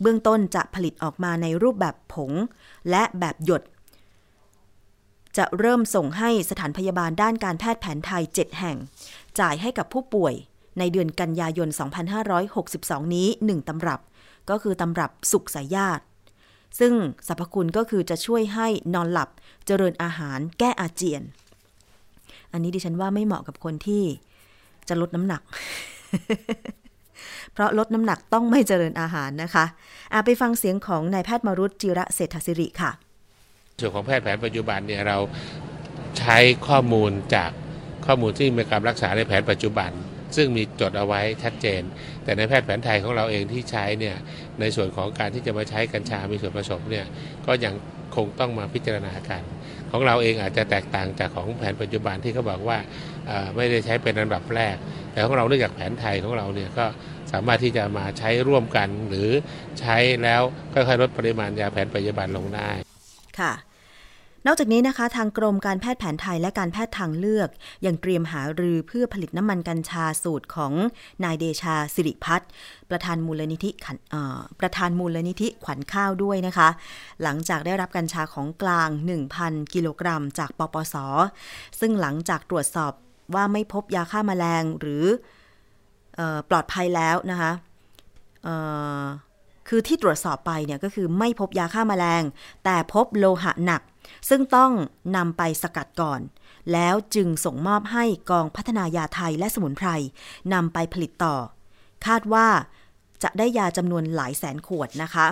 [0.00, 2.32] เบื้องต้นจะผลิตออกมาในรูปแบบผง
[2.90, 3.62] และแบบหยด
[5.36, 8.76] จะเริ่มส่งให้สถานพยาบาลด้านการแพทย์แผนไทย 7 แห่ง
[9.40, 10.34] จ่ายให้กับผู้ป่วย
[10.78, 11.68] ในเดือนกันยายน
[12.40, 14.00] 2562 นี้ 1ตำรับ
[14.50, 16.04] ก็คือตำรับสุขสายญาติ
[16.78, 16.92] ซึ่ง
[17.26, 19.28] สรรพคุณก็คือจะช่วยให้นอนหลับ
[19.66, 21.22] เจริญอาหาร แก้อาเจียน
[22.52, 24.02] อันนี้ดิฉันว่าไม่เหมาะกับคนที่
[24.88, 25.42] จะลดน้ำหนัก
[27.52, 29.64] เพราะลดน้ำหนักต้องไม่เจริญอาหารนะคะ
[30.12, 32.90] อาไปฟังเสียงของนายแพทย์มรุตจิระเศรษฐศิริค่ะ
[33.80, 35.18] ส่วนของแพทย์แผนปัจจุบันเนี่ยเรา
[36.18, 37.50] ใช้ข้อมูลจาก
[38.10, 39.90] ข้อมูลที่มีการรักษาในแผนปัจจุบัน
[40.36, 41.82] ซึ่งมีจดเอาไว้ชัดเจน
[42.24, 44.16] แต่ในแพทย์แผนไทยของเราเองที่ใช้เนี่ย
[44.60, 47.06] ในส่วนของการที่จะมาใช้กัญชา มีส่วนผสมเนี่ย
[47.46, 47.74] ก็ยัง
[48.16, 49.42] คงต้องมาพิจารณากัน
[49.90, 52.78] ของเราเองอาจจะแตกต่างจากของแผนปัจจุบันที่เขาบอกว่า
[53.56, 54.76] ไม่ได้ใช้เป็นอันดับแรก
[55.12, 56.86] แต่ของเราเนื่องจากแผนไทยของเราเนี่ยก็
[57.32, 59.28] สามารถที่จะมาใช้ร่วมกัน หรือ
[59.80, 60.42] ใช้แล้ว
[60.72, 62.70] ค่อยๆลดปริมาณยาแผนปัจจุบันลงได้
[63.38, 63.52] ค่ะ
[64.50, 67.48] นอกจากนี้นะคะ ทางกรมการแพทย์แผนไทยและการแพทย์ทางเลือก
[67.86, 70.72] ยังเตรียมหารือเพื่อผลิตน้ำมันกัญชาสูตรของ
[71.24, 72.48] นายเดชาสิริพัฒน์
[72.90, 76.68] ประธานมูลนิธิขันเอ่อประธานมูลนิธิขวัญข้าวด้วยนะคะ
[77.22, 78.88] หลังจากได้รับกัญชาของกลาง
[79.32, 80.94] 1,000 กิโลกรัม จากปปส
[81.80, 82.92] ซึ่งหลังจากตรวจสอบ
[83.34, 85.04] ว่าไม่พบยาฆ่าแมลงหรือ
[86.18, 87.52] อปลอดภัยแล้วนะคะ
[89.68, 92.22] คือที่ตรวจสอบไปเนี่ยก็คือไม่พบยาฆ่าแมลง
[92.64, 93.82] แต่พบโลหะหนัก
[94.28, 94.72] ซึ่งต้อง
[95.16, 96.20] นำไปสกัดก่อน
[96.72, 99.88] แล้วจึงส่งมอบให้กองพัฒนายาไทยและสมุนไพร
[100.52, 101.36] นำไปผลิตต่อ
[102.06, 102.48] คาดว่า
[103.22, 105.26] จะได้ยาจำนวนหลายแสนขวดนะคะ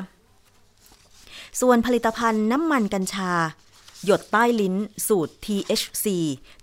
[1.60, 3.32] ส่วนผลิตภัณฑ์น้ำมันกัญชา
[4.04, 4.74] หยดใต้ลิ้น
[5.08, 6.06] สูตร THC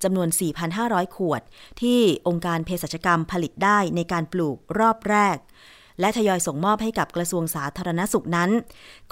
[0.03, 0.27] จำนวน
[0.71, 1.41] 4,500 ขวด
[1.81, 5.37] ที่องค์การเภสัชกรรมผลิตได้ในการปลูกรอบแรก
[5.99, 8.49] และทยอยส่งมอบให้กับกระทรวงสาธารณสุขนั้น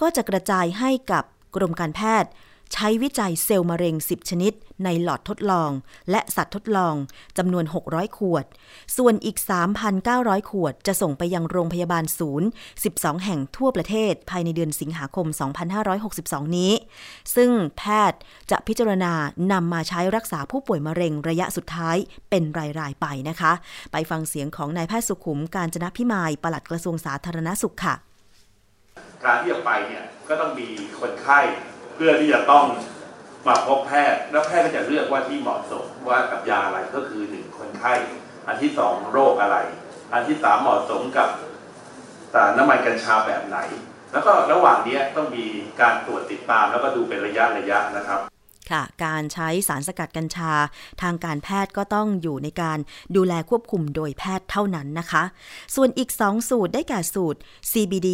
[0.02, 1.24] ก็จะกระจายให้กับ
[1.56, 2.32] กรมการแพทย์
[2.74, 4.54] ใช้วิจัยเซลล์มะเร็ง 10 ชนิด
[4.84, 5.72] ในหลอดทดลอง
[6.12, 6.96] และสัตว์ทดลอง
[7.38, 8.46] จำนวน 600 ขวด
[8.98, 9.38] ส่วนอีก
[9.94, 12.48] 3,900 ขวด จะส่งไปยังโรงพยาบาลศูนย์
[12.86, 15.28] 12 แห่งทั่วประเทศ ภายในเดือนสิงหาคม
[15.92, 16.72] 2562 นี้
[17.36, 18.20] ซึ่งแพทย์
[18.52, 19.14] จะพิจารณา
[19.52, 21.98] นำมาใช้รักษาผู้ป่วยมะเร็งระยะสุดท้าย
[22.30, 22.44] เป็น
[22.80, 23.52] รายๆไปนะคะ
[23.92, 27.96] ไปฟังเสียงของนายแพทย์สุขุมการจนะพิมายปลัดกระทรวงสาธารณสุขค่ะ
[29.24, 30.68] การที่จะไปเนี่ยก็ต้องมี
[31.00, 31.40] คนไข้
[32.04, 32.66] พื่อที่จะต้อง
[33.48, 37.94] มาพบแพทย์แล้วแพทย์ก็จะเลือกว่าที่เหมาะสมว่ากับยาอะไรก็คือหนึ่งคนไข้
[38.48, 39.58] อันที่สองโรคอะไร
[40.14, 41.30] อันที่สามเหมาะสมกับ
[42.34, 43.58] สารน้ำมันกัญชาแบบไหน
[44.12, 45.46] แล้วก็ระหว่างนี้ต้องมี
[45.82, 48.22] การตรวจติดตามแล้วก็ดูเป็นระยะระยะนะครับ
[48.72, 50.54] ค่ะการใช้สารสกัดกัญชา
[51.02, 52.80] ทางการแพทย์ก็ต้องอยู่ในการ
[53.16, 55.24] ดูแลควบคุมโดยแพทย์เท่านั้นนะคะ
[55.76, 57.40] ส่วนอีก 2 สูตรได้แก่สูตร
[57.72, 58.10] CBD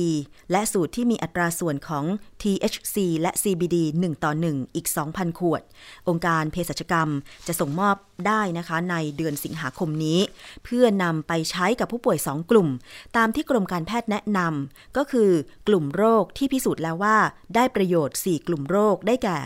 [0.51, 2.05] และสูตรที่มีอัตราส่วนของ
[2.41, 5.61] THC และ CBD 1 ต่อ 1 อีก 2,000 ขวด
[6.07, 7.09] องค์การเภสัชกรรม
[7.47, 7.95] จะส่งมอบ
[8.27, 10.19] ได้นะคะในเดือนสิงหาคมนี้
[10.63, 12.69] เพื่อนำไปใช้กับผู้ป่วย 2 กลุ่ม
[13.17, 15.31] ตามที่กรมการแพทย์แนะนำก็คือ
[15.67, 17.17] กลุ่มโรคที่พิสูจน์แล้วว่า
[17.55, 19.39] ได้ประโยชน์ 4 กลุ่มโรคได้แก่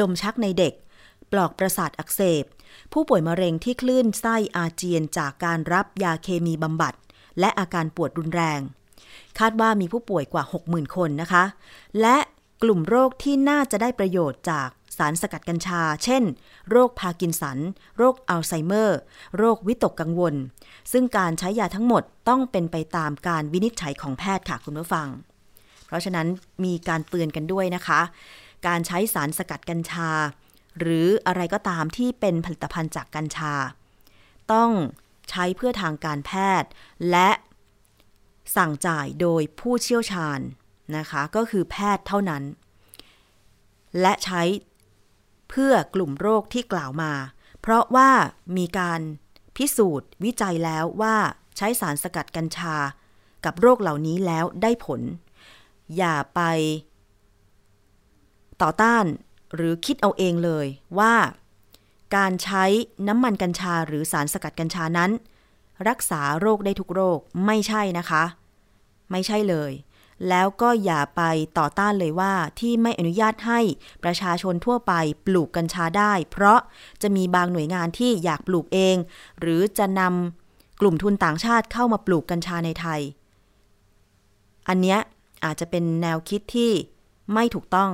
[0.00, 0.72] ลมชักในเด็ก
[1.32, 2.44] ปลอกประสาทอักเสบ
[2.92, 6.94] ผู้ป่วยมะเร็งที่คลื่นไส้อาเจียนจากการรับยาเคมีบำบัด
[7.40, 8.60] และอาการปวดรุนแรง
[9.38, 11.44] คาดว่ามีผู้ป่วยกว่า 60,000 คนนะคะ
[12.00, 12.18] และ
[12.62, 16.22] กลุ่มโรคที่น่าจะได้ประโยชน์จากสารสกัดกัญชา เช่น
[16.70, 17.58] โรคพาร์กินสัน
[17.96, 18.98] โรคอัลไซเมอร์
[19.36, 20.34] โรควิตกกังวล
[20.92, 25.08] ซึ่งการใช้ยาทั้งหมดต้องเป็นไปตามการวินิจฉัยของแพทย์ค่ะคุณผู้ฟัง
[25.86, 26.26] เพราะฉะนั้น
[26.64, 28.00] มีการเตือนกันด้วยนะคะ
[28.66, 30.10] การใช้สารสกัดกัญชา
[30.80, 33.54] หรืออะไรก็ตามที่เป็นผลิตภัณฑ์จากกัญชา
[34.52, 34.70] ต้อง
[35.30, 36.70] ใช้เพื่อทางการแพทย์
[37.10, 37.28] และ
[38.56, 40.40] สั่งจ่ายโดยผู้เชี่ยวชาญ
[40.96, 42.42] นะคะ ก็คือแพทย์เท่านั้น
[44.00, 44.42] และใช้
[45.48, 47.12] เพื่อกลุ่มโรคที่กล่าวมา
[47.60, 48.10] เพราะว่า
[48.56, 49.00] มีการ
[49.56, 51.16] พิสูจน์วิจัยแล้วว่า
[51.56, 52.76] ใช้สารสกัดกัญชา
[53.44, 55.00] กับโรคเหล่านี้แล้วได้ผล
[55.96, 56.40] อย่าไป
[58.62, 59.04] ต่อต้าน
[59.54, 60.66] หรือคิดเอาเองเลย
[60.98, 61.14] ว่า
[62.16, 62.64] การใช้
[63.08, 65.10] น้ำมันกัญชาหรือสารสกัดกัญชานั้น
[65.88, 68.24] รักษาโรคได้ทุกโรคไม่ใช่นะคะ
[69.12, 69.72] ไม่ใช่เลย
[70.28, 71.22] แล้วก็อย่าไป
[71.58, 73.60] ต่อต้านเลยว่าที่ไม่อนุญาตให้
[74.04, 74.92] ประชาชนทั่วไป
[75.26, 76.60] ปลูกกัญชาได้ เพราะ
[77.02, 78.96] จะมีบางหน่วยงานที่อยากปลูกเอง
[79.40, 83.00] หรือจะนำกลุ่มทุนต่างชาติเข้ามาปลูกกัญชาในไทย
[84.68, 84.98] อันเนี้ย
[85.44, 86.72] อาจจะเป็นแนวคิดที่
[87.32, 87.90] ไม่ถูกต้อง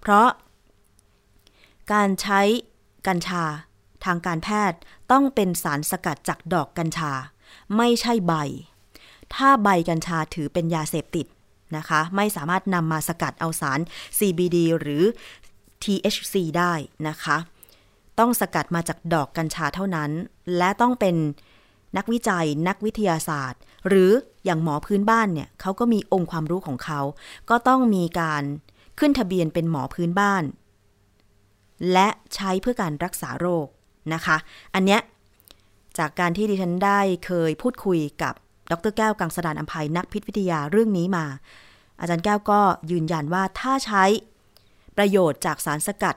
[0.00, 0.28] เพราะ
[1.92, 2.40] การใช้
[3.06, 3.44] กัญชา
[4.04, 4.78] ทางการแพทย์
[5.12, 7.12] ต้องเป็นสารสกัดจากดอกกัญชา
[7.76, 8.34] ไม่ใช่ใบ
[9.34, 11.26] ถ้าใบกัญชาถือเป็นยาเสพติด
[11.76, 13.80] นะคะ ไม่สามารถนำมาสกัดเอาสาร
[14.18, 15.04] CBD หรือ
[15.82, 16.72] THC ได้
[17.08, 17.36] นะคะ
[18.18, 20.10] ต้องสกัดมาจากดอกกัญชาเท่านั้น
[20.56, 21.16] และต้องเป็น
[21.96, 24.10] นักวิจัยนักวิทยาศาสตร์ หรือ
[24.44, 27.00] อย่างหมอพื้นบ้านเนี่ยเขาก็มีองค์ความรู้ของเขา
[27.50, 28.42] ก็ต้องมีการ
[28.98, 30.44] ขึ้นทะเบียนเป็นหมอพื้นบ้าน
[31.92, 33.66] และใช้เพื่อการรักษาโรค
[34.14, 34.36] นะคะ
[34.74, 35.00] อันเนี้ย
[35.98, 38.34] จากการที่ดิฉันได้เคยพูดคุยกับ
[38.70, 41.26] ดรแก้วกังสดานอัมภัยนักพิษวิทยาเรื่องนี้มา
[42.00, 44.04] อาจารย์แก้วก็ยืนยันว่าถ้าใช้
[44.96, 46.16] ประโยชน์จากสารสกัด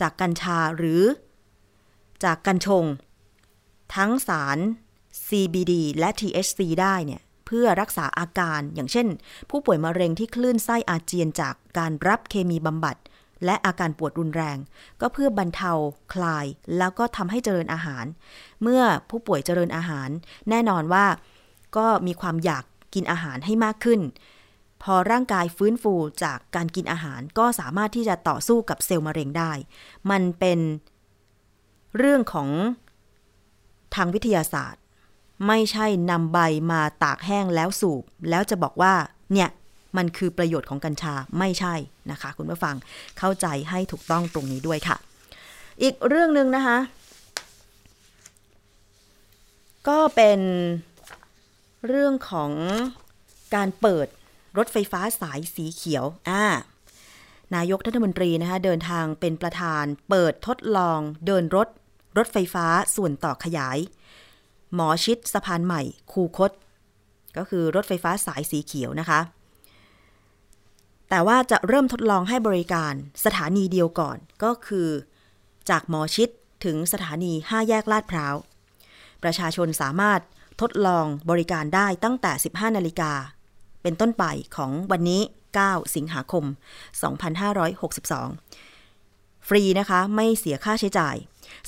[0.00, 1.02] จากกัญชาหรือ
[2.24, 2.84] จากกัญชง
[3.96, 4.58] ทั้งสาร
[5.26, 9.06] CBD และ THC ได้เนี่ยเพื่อรักษาอาการอย่างเช่น
[9.50, 12.96] ผู้ป่วยมะเร็งที่คลื่นไส้อาเจียนจากการรับเคมีบำบัด
[13.44, 14.58] และอาการปวดรุนแรง
[15.00, 15.72] ก็เพื่อบรรเทา
[16.14, 16.46] คลาย
[16.78, 18.04] แล้วก็ทำให้เจริญอาหาร
[18.62, 20.08] เมื่อผู้ป่วยเจริญอาหาร
[20.50, 21.04] แน่นอนว่า
[21.76, 24.00] ก็มีความอยากกินอาหารให้มากขึ้น
[24.82, 29.52] พอร่างกายฟื้นฟูจากการกินอาหารก็สามารถที่จะต่อสู้กับเซลล์มะเร็งได้
[30.10, 30.58] มันเป็น
[31.98, 32.48] เรื่องของ
[33.94, 34.82] ทางวิทยาศาสตร์
[35.46, 36.38] ไม่ใช่นำใบ
[36.70, 38.94] มาตากแห้งแล้วสูบ แล้วจะบอกว่า
[39.32, 39.48] เนี่ย
[39.96, 41.74] มันคือประโยชน์ของกัญชาไม่ใช่
[42.10, 42.76] นะคะ คุณผู้ฟัง
[43.18, 44.96] เข้าใจให้ถูกต้องตรงนี้ด้วยค่ะ
[45.82, 46.78] อีกเรื่องหนึ่งนะคะ
[49.88, 50.40] ก็เป็น
[51.86, 52.52] เรื่องของ
[53.54, 54.06] การเปิด
[54.58, 56.44] รถไฟฟ้าสายสีเขียว อ่า
[57.54, 61.68] นายกรัฐมนตรีนะคะเดินทางเป็นประธาน เปิดทดลอง เดินรถ
[62.18, 62.66] รถไฟฟ้า
[62.96, 63.78] ส่วนต่อขยาย
[64.74, 66.52] หมอชิดสะพานใหม่ คูคต
[67.36, 69.20] ก็คือรถไฟฟ้าสายสีเขียวนะคะ
[71.10, 74.88] แต่ว่าจะเริ่มทดลองให้บริการสถานีเดียวก่อนก็คือ
[75.70, 76.28] จากหมอชิด
[76.64, 78.34] ถึงสถานี 5 แยกลาดพร้าว
[79.22, 80.20] ประชาชนสามารถ
[80.60, 83.12] ทดลองบริการได้ตั้งแต่ 15 นาฬิกา
[83.82, 84.24] เป็นต้นไป
[84.56, 85.22] ของวันนี้
[85.58, 86.44] 9 สิงหาคม
[88.10, 91.16] 2562 ฟรีนะคะไม่เสียค่าใช้จ่าย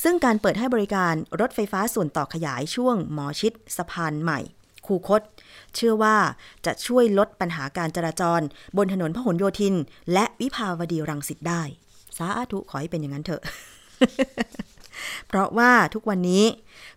[0.02, 4.40] ซึ่งการเปิดให้บริการรถไฟฟ้าส่วนต่อขยายช่วงหมอชิดสะพานใหม่
[4.86, 5.22] คูคต
[5.74, 6.16] เชื่อว่า
[6.66, 8.40] จะช่วยลดปัญหาการจราจร
[8.76, 9.74] บนถนนพหลโยธิน
[10.12, 11.62] และวิภาวดีรังสิตได้
[12.16, 13.42] สาธุขอให้เป็นอย่างนั้นเถอะ
[15.26, 16.44] เพราะว่าทุกวันนี้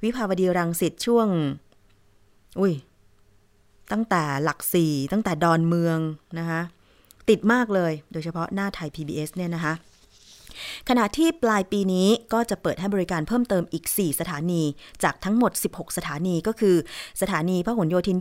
[0.03, 1.27] วิภาวดีรังสิตช่วง
[2.59, 2.73] อุ้ย
[3.91, 5.99] ตั้งแต่หลักสี่ตั้งแต่ดอนเมือง
[6.39, 6.61] นะคะ
[7.29, 9.73] ติดมากเลยโดยเฉพาะหน้าไทย PBS เนี่ยนะคะ
[10.89, 14.61] ขณะที่ปลายปีนี้ก็จะเปิดให้บริการเพิ่มเติมอีก 4 สถานี
[15.03, 16.75] จากทั้งหมด 16 สถานีก็คือ
[17.21, 18.17] สถานีพหลโยธิน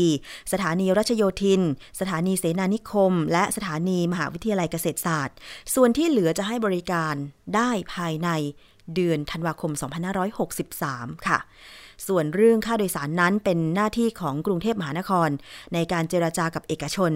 [0.00, 1.60] 24 สถานีรัชโยธิน
[2.00, 5.36] สถานีเสนานิคม และสถานีมหาวิทยาลัยเกษตรศาสตร์
[5.74, 7.14] ส่วนที่เหลือจะให้บริการ
[7.54, 8.28] ได้ภายใน
[8.94, 9.72] เดือนธันวาคม
[10.48, 11.38] 2563 ค่ะ
[12.06, 15.28] ส่วนเรื่องค่าโดยสารนั้นเป็นหน้าที่ของกรุงเทพมหานคร
[15.74, 17.12] ในการเจราจากับเอกชน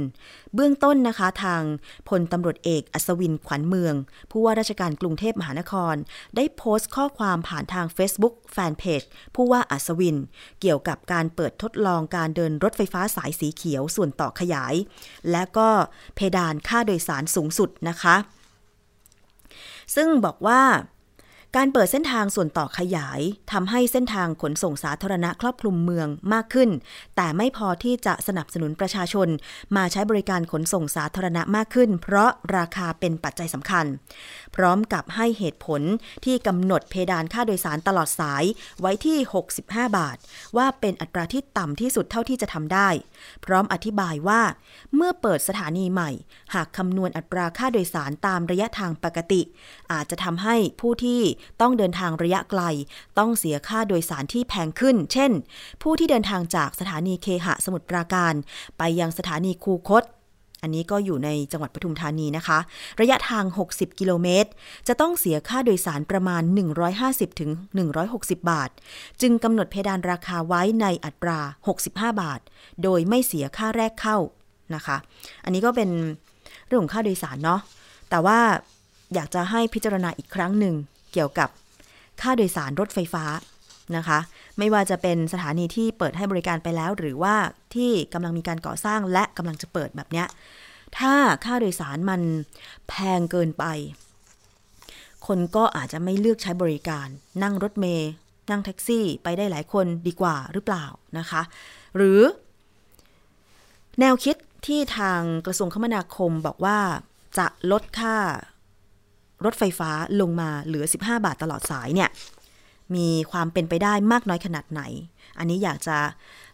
[0.55, 1.63] เบื้องต้นนะคะทาง
[2.09, 3.95] พลตำรวจเอกอัศวินขวัญเมือง
[4.31, 5.95] ผู้ว่าราชการกรุงเทพมหานคร
[6.37, 9.03] ได้โพสต์ข้อความผ่านทาง Facebook แฟนเพจ
[9.35, 10.17] ผู้ว่าอัศวิน
[10.61, 14.75] เกี่ยวกับการเปิดทดลองการเดินรถไฟฟ้าสายสีเขียวส่วนต่อขยาย
[15.31, 15.69] และก็
[16.15, 18.17] เพดานค่าโดยสารสูงสุดนะคะ
[19.95, 20.63] ซึ่งบอกว่า
[21.57, 23.21] การเปิดเส้นทางส่วนต่อขยาย
[23.53, 26.71] ทำให้เส้นทางขนส่งสาธารณะครอบคลุมเมืองมากขึ้น
[27.17, 29.29] แต่ไม่พอที่จะสนับสนุนประชาชน
[29.77, 33.87] มาใช้บริการขนส่งสาธารณะมากขึ้น เพราะราคาเป็นปัจจัยสำคัญ
[34.57, 35.83] พร้อมกับให้เหตุผล
[36.25, 38.45] ที่กำหนดเพดานค่าโดยสารตลอดสาย
[38.81, 39.19] ไว้ที่
[39.59, 40.17] 65 บาท
[40.57, 42.89] ว่าเป็นอัตราที่ต่ำที่สุดเท่าที่จะทำได้
[43.45, 44.43] พร้อมอธิบายว่า
[44.95, 46.11] เมื่อเปิดสถานีใหม่
[46.55, 49.43] หากคำนวณอัตราค่าโดยสารตามระยะทางปกติ
[49.93, 51.23] อาจจะทำให้ผู้ที่
[51.61, 52.63] ต้องเดินทางระยะไกล
[53.19, 55.31] ต้องเสียค่าโดยสารที่แพงขึ้น เช่น
[55.83, 58.35] ผู้ที่เดินทางจากสถานีเคหะสมุทรปราการ
[58.79, 60.05] ไปยังสถานีคูคต
[60.63, 62.59] อันนี้ก็อยู่ในจังหวัดปทุมธานีนะคะ
[63.01, 64.51] ระยะทาง 60 กิโลเมตร
[64.89, 66.43] จะต้องเสียค่าโดยสารประมาณ
[66.87, 67.51] 150ถึง
[68.01, 68.71] 160บาท
[69.21, 71.41] จึงกำหนดเพดานราคาไว้ในอัตรา
[71.81, 72.41] 65 บาท
[72.83, 74.19] โดยไม่เสียค่าแรกเข้า
[74.75, 74.97] นะคะ
[75.45, 75.91] อันนี้ก็เป็น
[76.67, 77.61] เรื่องของค่าโดยสารเนาะ
[78.11, 78.39] แต่ว่า
[79.15, 80.75] อยากจะให้พิจารณาอีกครั้งหนึ่ง
[81.13, 81.49] เกี่ยวกับ
[82.21, 83.25] ค่าโดยสารรถไฟฟ้า
[83.97, 84.19] นะคะ
[84.59, 87.35] ไม่ว่าจะเป็นสถานีที่เปิดให้บริการไปแล้ว หรือว่า
[87.75, 90.27] ที่กำลังมีการก่อสร้างและกำลังจะเปิดแบบเนี้ย
[90.99, 92.21] ถ้าค่าโดยสารมัน
[92.89, 93.65] แพงเกินไป
[95.27, 97.07] คนก็อาจจะไม่เลือกใช้บริการ
[97.43, 98.11] นั่งรถเมย์
[98.51, 100.85] นั่งแท็กซี่ไปได้หลายคนดีกว่าหรือเปล่า
[101.19, 101.43] นะคะ
[101.97, 102.21] หรือ
[104.01, 106.79] แนวคิดที่ทางกระทรวงคมนาคมบอกว่า
[107.39, 108.17] จะลดค่า
[109.47, 112.09] รถไฟฟ้าลงมาเหลือ 15 บาทตลอดสายเนี่ย
[112.95, 114.83] มีความเป็นไปได้มากน้อยขนาดไหน
[115.39, 115.99] อันนี้อยากจะ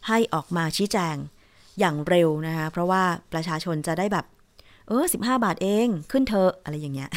[0.09, 1.17] ให้ออกมาชี้แจง
[1.79, 4.27] อย่างเร็วนะคะ เพราะว่าประชาชนจะได้แบบ
[4.89, 7.11] เออ15บาทเองขึ้นเถอะอะไรอย่างเงี้ย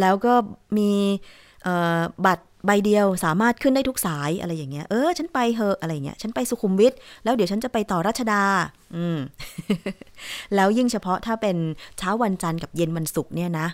[0.00, 0.34] แล้วก็
[0.78, 0.90] มี
[2.26, 6.92] บัตรใบเดียวสามารถขึ้นได้ทุกสายอะไรอย่างเงี้ย เออ ฉันไปเถอะอะไรเงี้ย ฉันไปสุขุมวิท
[7.24, 8.42] แล้วเดี๋ยวฉันจะไปต่อรัชดา
[8.96, 9.18] อืม
[10.54, 11.56] แล้วยิ่งเฉพาะถ้าเป็น
[11.98, 13.66] เช้าวันจันทร์กับเย็นวันศุกร์เนี่ยนะ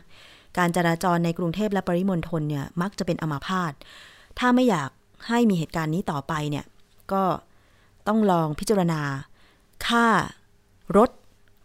[0.59, 3.73] การจราจรในกรุงเทพและปริมณฑลเนี่ยมักจะเป็นอมาพาต
[4.39, 4.91] ถ้าไม่อยาก
[5.29, 6.65] ให้มีเหตุการณ์นี้ต่อไปเนี่ย
[7.13, 7.23] ก็
[8.09, 9.01] ต้องลองพิจารณา
[9.87, 10.07] ค่า
[10.97, 11.11] รถ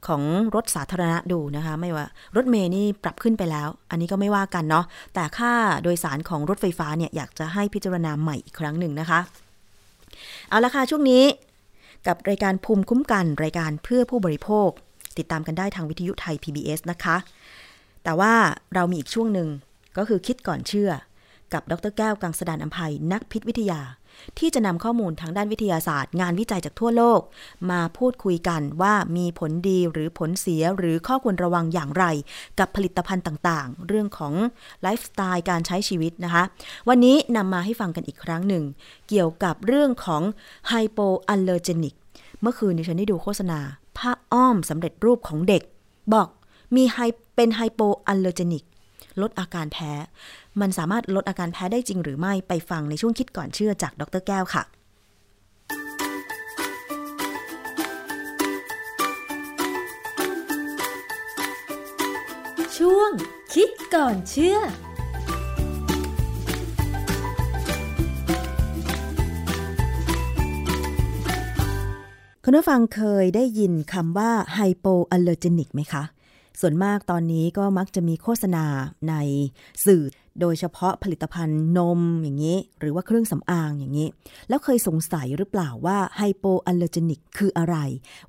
[0.08, 0.23] ของ
[0.56, 9.19] รถสาธารณะดูนะคะ ไม่ว่ารถเมย์นี่ปรับขึ้นไปแล้ว อันนี้ก็ไม่ว่ากันเนาะแต่ค่าโดยสารของรถไฟฟ้าเนี่ยอยากจะให้พิจารณาใหม่อีกครั้งหนึ่งนะคะ
[10.49, 11.23] เอาละค่ะช่วงนี้
[12.08, 14.69] กับรายการภูมิคุ้มกันรายการเพื่อผู้บริโภค
[15.17, 17.15] ติดตามกันได้ทางวิทยุไทย PBS นะคะ
[18.10, 18.36] แต่ว่า
[18.76, 19.50] เรามีอีกช่วงหนึ่ง
[19.98, 20.91] ก็คือคิดก่อนเชื่อ
[21.54, 23.82] กับดรแก้วกังสดานอภัยนักพิษวิทยา
[24.38, 27.22] ที่จะนำข้อมูลทางด้านวิทยาศาสตร์ งานวิจัยจากทั่วโลก
[27.72, 32.06] มาพูดคุยกันว่ามีผลดีหรือผลเสียหรือข้อควรระวังอย่างไร
[32.60, 34.34] กับผลิตภัณฑ์ต่างๆ เรื่องของ
[34.82, 36.43] ไลฟ์สไตล์การใช้ชีวิตนะคะ
[36.89, 38.63] วันนี้นำมาให้ฟังกันอีกครั้งหนึ่ง
[39.10, 40.24] เกี่ยวกับเรื่องของ
[40.68, 41.96] hypoallergenic
[42.41, 43.60] เมื่อคืนดิฉันได้ดูโฆษณา
[43.98, 45.63] ผ้าอ้อมสำเร็จรูปของเด็ก
[46.13, 46.28] บอก
[46.76, 47.00] มีไฮ
[47.41, 48.63] เป็น hypoallergenic
[49.21, 49.91] ลดอาการแพ้
[50.62, 54.63] มันสามารถลดอาการแพ้ได้จริงหรือไม่ไปฟังในช่วงคิดก่อนเชื่อจากดรแก้วค่ะ
[62.78, 63.12] ช่วง
[63.54, 64.58] คิดก่อนเชื่อ
[72.43, 76.04] คุณผู้ฟังเคยได้ยินคำว่า hypoallergenic ไหมคะ
[76.60, 78.65] ส่วนมากตอนนี้ก็มักจะมีโฆษณา
[79.10, 79.15] ใน
[79.86, 80.04] สื่อ
[80.41, 84.08] โดยเฉพาะผลิตภัณฑ์นมอย่างนี้ หรือว่าเครื่องสำอางอย่างนี้
[84.50, 87.76] แล้วเคยสงสัยหรือเปล่าว่า hypoallergenic คืออะไร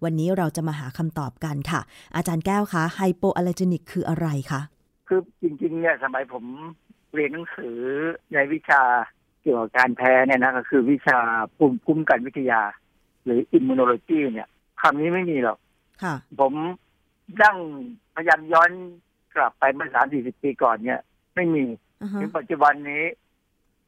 [0.04, 1.80] วันนี้เราจะมาหาคำตอบกันค่ะ
[2.16, 4.60] อาจารย์แก้วคะไฮโปอัลเลอร์เจนิกคืออะไรคะ
[5.08, 6.44] คือจริงๆเนี่ยสมัยผม
[7.14, 7.76] เรียนหนังสือ
[8.32, 8.82] ในวิชา
[9.42, 11.18] เกี่ยวกับการแพ้เนี่ยนะก็คือวิชา
[11.56, 12.62] ภูมิคุ้มกันวิทยา
[13.24, 14.48] หรืออิมมูโนโลจีเนี่ย
[14.80, 15.58] คำนี้ไม่มีหรอก
[16.02, 16.52] ค่ะผม
[17.42, 17.56] นั่ง
[18.14, 18.70] พยายามย้อน
[19.34, 21.00] กลับไปเมื่อสามสี่สิบปีก่อนเนี่ย
[21.34, 21.64] ไม่มี
[22.02, 23.04] อือฮะถึงปัจจุบันนี้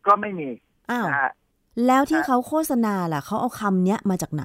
[0.07, 0.48] ก็ไม่มี
[0.90, 1.33] อ้าวนะฮะ
[1.87, 4.44] แล้วที่เขาโฆษณาล่ะเขาเอาคำเนี้ยมาจากไหน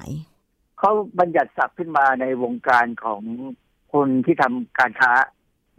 [0.78, 3.22] เขาบัญญัติศัพท์ขึ้นมาในวงการของ
[3.94, 5.12] คนที่ทำการค้า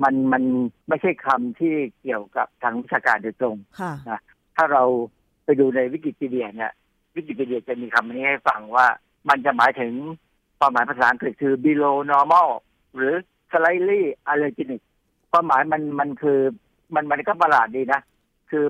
[0.03, 0.43] มันมัน
[0.87, 4.19] ไม่ใช่คำที่เกี่ยวกับทางวิชาการโดยตรงค่ะ
[4.55, 4.83] ถ้าเรา
[5.43, 6.71] ไปดูในวิกิพีเดียเนี่ย
[7.15, 8.87] วิกิพีเดียจะมีคำนี้ให้ฟังว่า
[9.29, 9.93] มันจะหมายถึง
[10.59, 12.49] ความหมายภาษาอังกฤษคือ below normal
[12.95, 13.13] หรือ
[13.51, 14.81] slightly allergenic
[15.31, 16.39] ความหมายมันมันคือ
[16.95, 18.01] มันมันก็ประหลาดดีนะ
[18.49, 18.63] คือ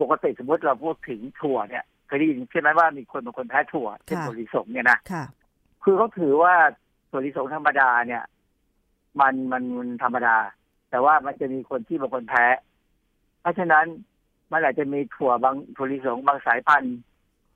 [0.00, 5.24] ปกติสมมติเราพูดถึงถั่วเนี่ยเคยได้ยินใช่ไหมว่ามีคนบางคนแพ้ถั่วเช่นค่ะถั่วลิสงเนี่ยนะค่ะ
[5.84, 6.54] คือเขาถือว่า
[7.10, 8.24] ถั่วลิสงธรรมดาเนี่ย
[9.20, 10.36] มันมันมันธรรมดา
[10.90, 12.44] แต่ว่ามันจะมีคนที่บางคนแพ้
[13.40, 13.86] เพราะฉะนั้น
[14.52, 16.96] มันอาจจะมีถั่วบางถั่วลิสงบางสายพันธุ์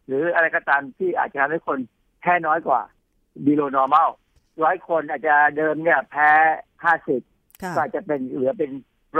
[0.06, 1.78] หรืออะไรก็ตามที่อาจจะทำให้คน
[2.20, 2.80] แพ้น้อยกว่า
[3.44, 4.08] below normal
[4.64, 6.30] ร้อยคนอาจจะเดิมเนี่ยแพ้
[6.84, 7.22] ห้าสิบ
[7.62, 8.70] ค่ะก็อาจจะเป็นเหลือเป็น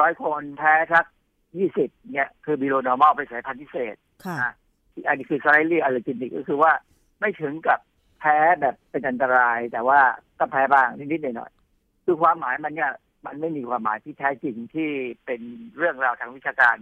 [0.01, 1.05] ร้อยคนแพ้สัก
[1.59, 4.53] ยี่สิบเนี่ยคือ below normal เป็นสายพันธุ์พิเศษค่ะนะ
[5.09, 6.72] อันนี้คือ slightly allergenic ก็คือว่า
[7.20, 7.78] ไม่ถึงกับ
[8.20, 10.01] แพ้แบบเป็นอันตราย แต่ว่า
[10.39, 12.93] ก็แพ้บ้างนิดๆหน่อยๆคือความหมายมันเนี่ย
[13.26, 14.91] มันไม่มีความหมายที่แท้จริงที่
[15.24, 15.41] เป็น
[15.76, 16.76] เรื่องราวทางวิชาการ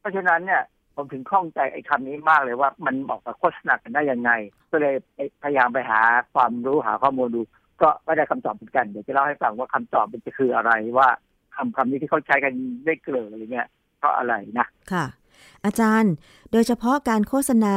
[0.00, 0.62] เพราะฉะนั้นเนี่ย
[0.94, 4.30] ผมถึงข้องใจไอ้คำนี้มากเลยว่ามันออกมาโฆษณากันได้ยังไง
[4.70, 6.00] ก็เลยไปพยายามไปหา
[6.34, 7.42] ความรู้หาข้อมูลดู
[7.82, 11.08] ก็ไม่ได้คำตอบเหมือนกันเดี๋ยวจะเล่าให้ฟังว่าคำตอบมันจะคืออะไรว่า
[11.56, 12.52] คำคำนี้ที่เขาใช้กัน
[12.84, 13.68] ได้เกลืออะไรเงี้ย
[13.98, 15.04] เพราะอะไรนะค่ะ
[15.64, 16.12] อาจารย์
[16.52, 17.76] โดยเฉพาะการโฆษณา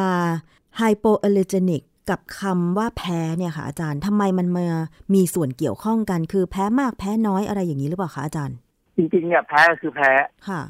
[0.77, 4.65] ไฮโปอ l ล r g e n i c กับคำว่าแพ้เนี่ยค่ะอาจารย์ทำไมมันมา
[5.13, 8.57] มีส่วนเกี่ยวข้องกัน คือแพ้มากแพ้น้อยอะไรอย่างนี้หรือเปล่าคะอาจารย์
[8.97, 10.11] จริงๆเนี่ยแพ้ก็คือแพ้
[10.49, 10.61] ค่ะ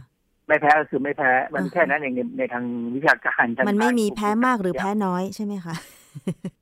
[0.47, 2.63] ไม่แพ้ก็คือไม่แพ้มันอ่าแค่นั้นเองในในทาง
[2.95, 5.75] วิชาการทางมันไม่มีการแพ้มากหรือแพ้น้อยใช่ไหมคะ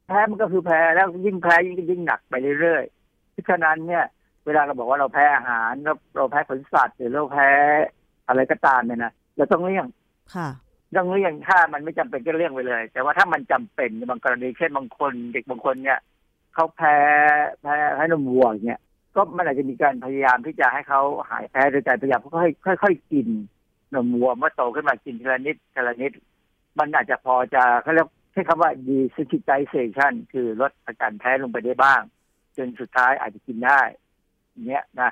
[0.07, 4.05] แพ้มันก็คือแพ้แล้วยิ่งแพ้ยิ่งยิ่งหนักไปเรื่อยๆเพราะฉะนั้นเนี่ย
[4.45, 7.49] เวลาเราบอกว่าเราแพ้อาหารเราเราแพ้ผลสัตว์หรือเราแพ้
[8.27, 9.85] อะไรก็ตามเนี่ยนะเราต้องเลี่ยง
[10.35, 10.49] ค่ะ
[10.95, 15.99] ต้องเลี่ยงถ้ามันไม่จำเป็นก็เลี่ยงไปเลย แต่ว่าถ้ามันจำเป็นในบางกรณีเช่นบางคน เด็กบางคนเนี่ย
[16.53, 16.97] เขาแพ้
[17.61, 18.81] แพ้แพ้นมวัวอย่างเงี้ย
[19.15, 23.27] ก็มันอาจจะมีการพยายามที่จะให้เขาหายแพ้โดยการพยายามค่อยๆค่อยๆกิน
[23.93, 26.11] นมวัวเมื่อโตขึ้นมากินทีละนิดทีละนิด
[26.79, 32.01] มันอาจจะพอจะเขาเรียกใช้คำว่า desensitization คือลดอาการแพ้ลงไปได้บ้าง
[32.57, 33.81] จนสุดท้ายอาจจะกินได้
[34.51, 35.11] อย่างเงี้ยนะ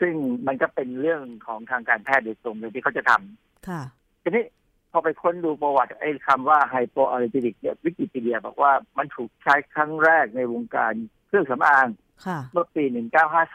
[0.00, 0.14] ซึ่ง
[0.46, 3.82] มันก็เป็นเรื่องของทางการแพทย์โดยตรงเลยที่เขาจะทำค่ะ
[4.22, 4.44] ทีนี้
[4.92, 10.92] พอไปค้นดูประวัติไอ้คำว่าไฮโปอ l ล r g e n i c เนี่ยวิกิพีเดียบอกว่ามันถูกใช้ครั้งแรกในวงการ
[11.26, 11.86] เครื่องสำอาง
[12.26, 12.84] ค่ะเมื่อปี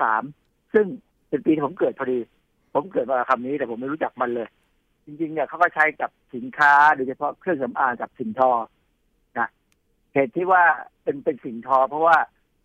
[0.01, 0.85] 1953 ซึ่ง
[1.29, 2.19] เป็นปีที่ผมเกิดพอดี
[2.73, 4.49] ผมเกิดมาคำนี้แต่ผมไม่รู้จักมันเลย
[5.05, 8.67] จริงๆเนี่ยเขาก็ใช้กับสินค้าโดยเฉพาะเครื่องสำอางกับสิ่งทอนะ
[10.15, 10.63] เหตุที่ว่า
[11.03, 12.17] เป็นเป็นสิ่งทอ เพราะว่า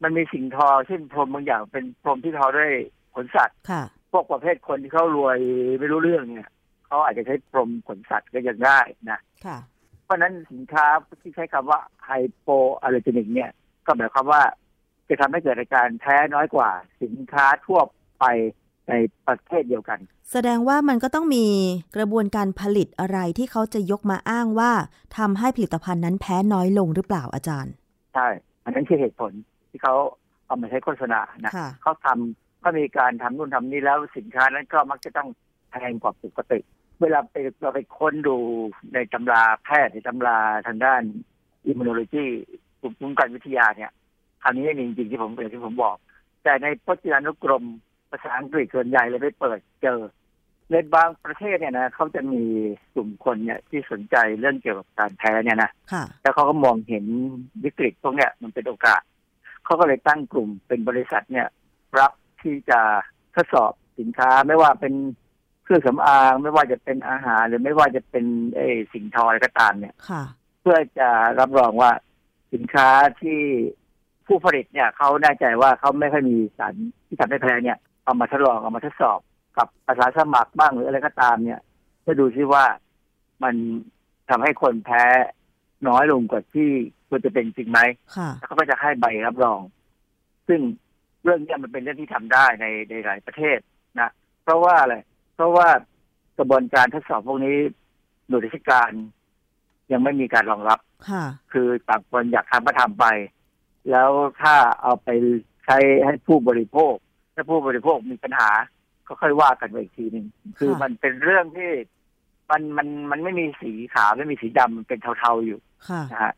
[0.03, 2.72] มันมีสิ่งทอเช่นพรมบางอย่างเป็นพรมที่ทอด้วย
[3.14, 3.82] ขนสัตว์ค่ะ
[4.12, 5.38] พวกประเภทคนที่เขารวย
[5.78, 6.51] ไม่รู้เรื่องเนี่ย
[6.86, 8.80] เขาอาจจะใช้พรมขนสัตว์ก็ยังได้
[9.11, 9.59] นะค่ะ
[10.05, 10.86] เพราะฉะนั้นสินค้า
[11.22, 12.48] ที่ใช้คำว่าไฮโป
[12.82, 13.51] อ l ล r g e n i c เนี่ย
[13.86, 14.42] ก็หมายความว่า
[15.09, 16.70] จะทำให้เกิดอาการแพ้น้อยกว่า
[17.03, 17.80] สินค้าทั่ว
[18.20, 18.24] ไป
[18.91, 18.95] ใน
[19.26, 19.99] ประเทศเดียวกัน
[20.32, 21.47] แสดงว่ามันก็ต้องมี
[21.97, 24.72] กระบวนการผลิตอะไรที่เขาจะยกมาอ้างว่า
[25.18, 27.72] ทำให้ผลิตภัณฑ์นั้นแพ้น้อยลงหรือเปล่าอาจารย์
[28.14, 28.28] ใช่
[28.64, 29.32] อันนั้นคือเหตุผล
[29.70, 29.95] ที่เขา
[30.47, 35.28] เอามาใช้โฆษณานะค่ะเขาทำก็มีการทำนู่นทำนี่แล้วสินค้านั้นก็มักจะต้อง
[35.70, 36.59] แพงกว่าปกติ
[37.01, 38.36] เวลาไปเราไปค้นดู
[38.95, 41.03] ในตำราแพทย์ในตำราทางด้าน
[41.66, 42.24] อิมมูโนโลจี
[42.80, 43.91] ภูมิคุ้มกันวิทยาเนี่ย
[44.43, 45.97] คำนี้ไม่มีจริงๆที่ผมอย่างที่ผมบอก
[46.45, 47.64] แต่ในพจนานุกรม
[48.11, 50.00] ภาษาอังกฤษส่วนใหญ่เลยไปเปิดเจอ
[50.70, 52.42] ในบางประเทศเนี่ยนะเขาจะมี
[52.94, 57.04] กลุ่มคนเนี่ยที่สนใจเรื่องเกี่ยวกับการแพ้เนี่ยนะค่ะแล้วเขาก็มองเห็น
[57.64, 59.02] วิกฤตพวกเนี้ยมันเป็นโอกาส
[59.64, 61.48] เขาก็เลยตั้งกลุ่มเป็นบริษัทเนี่ย
[61.98, 62.80] รับที่จะ
[63.34, 64.94] ทดสอบสินค้าไม่ว่าเป็น
[65.64, 68.24] เครื่องสำอางไม่ว่าจะเป็นอาหาร หรือไม่ว่าจะเป็น
[68.56, 70.22] ไอ้สิ่งทออะไรก็ตามเนี่ยค่ะ
[70.61, 71.08] เพื่อจะ
[71.40, 71.90] รับรองว่า
[72.52, 72.88] สินค้า
[73.20, 73.40] ที่
[74.26, 76.74] ผู้ผลิตเนี่ยเขาแน่ใจว่าเขาไม่ค่อยมีสาร
[77.06, 79.18] ที่ทำให้แพ้เนี่ย เอามาทดลองเอามาทดสอบ
[79.57, 81.61] กับอาสาสมัครบ้างหรืออะไรก็ตามเนี่ย
[82.03, 82.64] เพื่อดูซิว่า
[83.42, 83.55] มัน
[84.30, 85.05] ทำให้คนแพ้
[85.88, 86.68] น้อยลงกว่าที่
[87.09, 87.80] ควรจะเป็นจริงไหม
[88.16, 89.61] ค่ะแล้วเขาก็จะให้ใบรับรอง
[90.48, 90.61] ซึ่ง
[91.24, 93.59] เรื่องเนี้ยมันเป็นเรื่องที่ทำได้ในในหลายประเทศ
[94.01, 94.11] นะ
[94.44, 94.96] เพราะว่าอะไร
[95.34, 95.68] เพราะว่า
[96.38, 97.57] กระบวนการทดสอบพวกนี้
[98.28, 98.90] หน่วยราชการ
[99.92, 100.78] ยังไม่มีการรองรับ
[101.11, 103.07] ค่ะคือต่างคนอยากทำก็ทำไป
[103.90, 104.11] แล้ว
[104.42, 105.09] ถ้าเอาไป
[105.64, 106.94] ใช้ให้ผู้บริโภค
[107.35, 108.51] ถ้าผู้บริโภคมีปัญหา
[109.07, 110.26] ก็ค่อยว่ากันไปอีกทีหนึ่ง
[110.59, 111.70] คือค่ะมันเป็นเรื่องที่
[112.51, 115.59] มันมันมันไม่มีสีขาวไม่มีสีดำมันเป็นเทาๆอยู่
[115.89, 116.33] ค่ะนะฮะ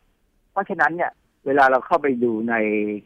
[0.52, 1.12] เพราะฉะนั้นเนี่ย
[1.46, 2.54] เวลาเราเข้าไปดูใน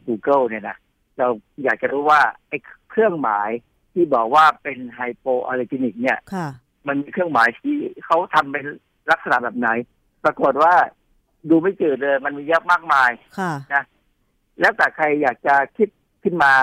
[0.07, 0.77] Google เนี่ยนะ
[1.17, 1.27] เรา
[1.63, 2.57] อยากจะรู้ว่าไอ้
[2.89, 3.49] เครื่องหมาย
[3.93, 6.47] ที่บอกว่าเป็นไฮโปอ l ล r g e n i c เนี่ยค่ะ
[6.87, 8.65] มันมีเครื่องหมายที่เขาทำเป็น
[9.11, 9.69] ลักษณะแบบไหน
[10.23, 10.73] ปรากฏว่า
[11.49, 13.51] ดูไม่เจอเลย มันมีเยอะมากมายค่ะ
[14.59, 15.89] แล้วแต่ใครอยากจะคิด
[16.23, 16.53] ขึ้นมา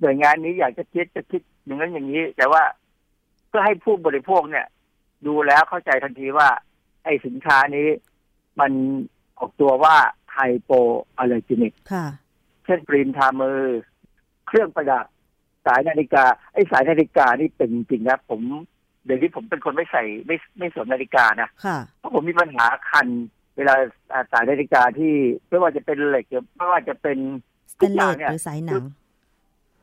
[0.00, 2.62] หน่วยงานนี้อยากจะคิดจะคิดอย่างนั้นอย่างนี้ แต่ว่า
[3.48, 4.66] เพื่อให้ผู้บริโภคเนี่ย
[5.26, 6.48] ดูแล้วเข้าใจทันทีว่า
[7.04, 7.88] ไอ้สินค้านี้
[8.60, 8.72] มัน
[9.38, 9.96] ออกตัวว่า
[10.32, 10.70] ไฮโป
[11.18, 12.06] อ l ล r g e n i c ค่ะ
[12.64, 13.60] เช่นปรินทามือ
[14.46, 15.04] เครื่องประดับ
[15.66, 18.40] สายนาฬิกา ไอ้สายนาฬิกานี่เป็นจริงๆนะผม
[19.04, 23.06] เดี๋ยวนี้ผมเป็นคนไม่ใส่ไม่ไม่สวมนาฬิกานะค่ะเพราะผมมีปัญหาคัน
[23.56, 23.74] เวลา
[24.12, 25.12] อ่าสายนาฬิกาที่
[25.48, 27.18] ไม่ว่าจะเป็นเหล็กหรือไม่ว่าจะเป็น
[27.72, 28.82] สเตนเลสหรือสายหนัง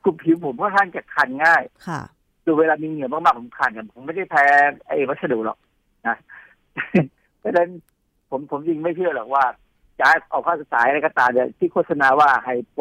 [0.05, 2.01] กลุ่มผิวผมค่อนข้างจะคันง่าย ค่ะ
[2.45, 4.45] ดูเวลามีเหงื่อมากๆผมคันกันผมไม่ได้แพ้
[4.87, 5.57] ไอ้วัสดุหรอก
[6.07, 6.17] นะ
[7.39, 7.69] เพราะฉะนั้น
[8.29, 9.43] ผมผมจริงไม่เชื่อหรอกว่า
[9.99, 12.79] จะเอาข้าวสายอะไรก็ตามเนี่ยที่โฆษณาว่าไฮโป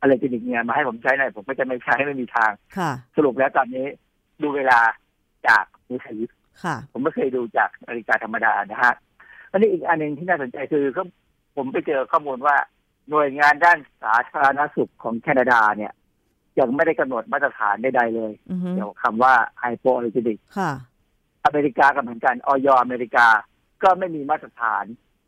[0.00, 3.86] อะไรจนิกเนี่ยมาให้ผมใช้หน่อยผมก็จะไม่ใช้ไม่มีทางค่ะสรุปแล้วตอนนี้
[4.42, 4.80] ดูเวลา
[5.48, 6.22] จากมือถือ
[6.62, 8.94] ค่ะผมไม่เคยดูจากนาฬิกาธรรมดานะฮะ
[9.50, 11.02] อันนี้อีกอันหนึ่งที่น่าสนใจคือก็
[11.56, 12.56] ผมไปเจอข้อมูลว่า
[13.10, 15.92] หน่วยงานด้านสาธารณสุขของแคนาดาเนี่ย
[16.60, 20.72] ยังไม่ได้กำหนดมาตรฐานใดๆเลยอือฮึเกี่ยวกับคำว่าไฮโปอ l ล r g e n i c ค่ะ
[21.44, 23.26] อเมริกากับเหมือนกันออยอเมริกา
[23.82, 24.84] ก็ไม่มีมาตรฐาน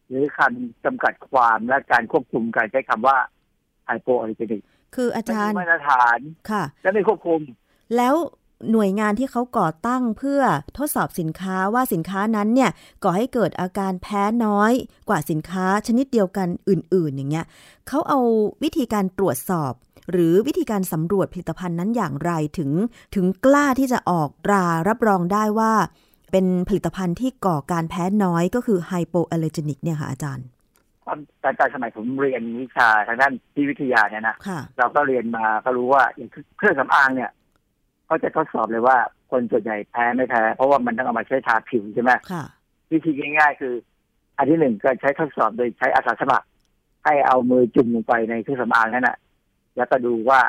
[0.08, 3.16] หรือคำจำกัดความและการควบคุมการใช้คำว่า
[3.86, 4.60] ไฮโปอ l ล r g e n i c
[4.94, 6.18] คืออาไม่จารมีย์มาตรฐาน
[6.50, 7.40] ค่ะ และไม่ควบคุม
[7.96, 8.14] แล้ว
[8.72, 10.42] หน่วยงานที่เขาก่อตั้งเพื่อ
[10.76, 12.70] ทดสอบสินค้าว่าสินค้านั้นเนี่ย
[13.02, 14.72] ก่อให้เกิดอาการแพ้น้อย
[15.08, 17.46] กว่าสินค้าชนิดเดียวกันอื่น ๆ อย่างเงี้ย
[17.88, 18.20] เขาเอา
[18.62, 19.72] วิธีการตรวจสอบ
[20.10, 22.70] หรือวิธีการสำรวจผลิตภัณฑ์นั้นอย่างไรถึง
[23.14, 25.72] ถึงกล้าที่จะออกตรารับรองได้ว่า
[26.32, 30.46] เป็นผลิตภัณฑ์ที่ก่อการแพ้น้อยก็คือไฮโปอ l เลอร์เจนิกเนี่ยค่ะอาจารย์
[31.06, 37.30] ตอนตอนตอนสมัยผมเรียนวิชาทางด้านที่วิทยาเนี่ยนะค่ะเราก็เรียนมาก็รู้ว่าอย่างเครื่องสำอางเนี่ย
[38.06, 38.96] เขาจะทดสอบเลยว่า
[39.30, 42.44] คนส่วนใหญ่แพ้ไม่แพ้เพราะว่ามันต้องเอามาใช้ทาผิวใช่ไหมค่ะ
[42.92, 43.74] วิธีง่ายๆ คือ
[44.38, 46.46] อันที่หนึ่งก็ใช้ทดสอบโดยใช้อาสาสมัคร
[47.04, 49.16] ให้เอามือจุ่มลงไปในเครื่องสำอางนั่นแหะ
[49.76, 50.40] แล้วก็ดูว่า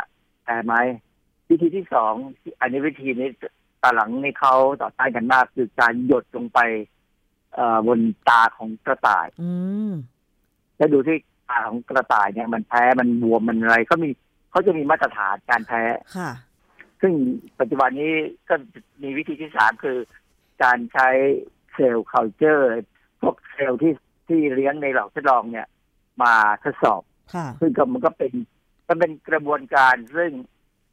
[0.43, 0.75] แพ้ไหม
[1.49, 2.13] วิธีที่สอง
[2.59, 3.29] อันนี้วิธีนี้
[3.81, 6.59] ตอนหลังนี่เขาต่อต้านกันมากคือการหยดลงไป
[7.53, 7.99] เอ่อบน
[8.29, 9.51] ตาของกระต่าย อื
[9.89, 9.91] ม
[10.77, 11.17] แล้วดูที่
[11.49, 14.09] ตาของกระต่ายเนี่ย มันแพ้มันบวมมันอะไรเขามี
[14.51, 15.83] เขาจะมีมาตรฐานการแพ้
[16.17, 16.31] ค่ะ
[17.01, 17.13] ซึ่ง
[17.59, 18.13] ปัจจุบันนี้
[18.49, 18.55] ก็
[19.01, 19.97] มีวิธีที่สามคือ
[20.63, 21.09] การใช้
[21.73, 22.65] เซลล์ culture
[23.21, 23.93] พวกเซลล์ที่
[24.27, 25.67] ที่เลี้ยงในหลอดทดลองเนี่ย
[26.21, 27.01] มาทดสอบ
[27.33, 28.31] ค่ะ ซึ่งก็มันก็เป็น
[28.87, 30.31] มันเป็นกระบวนการซึ่ง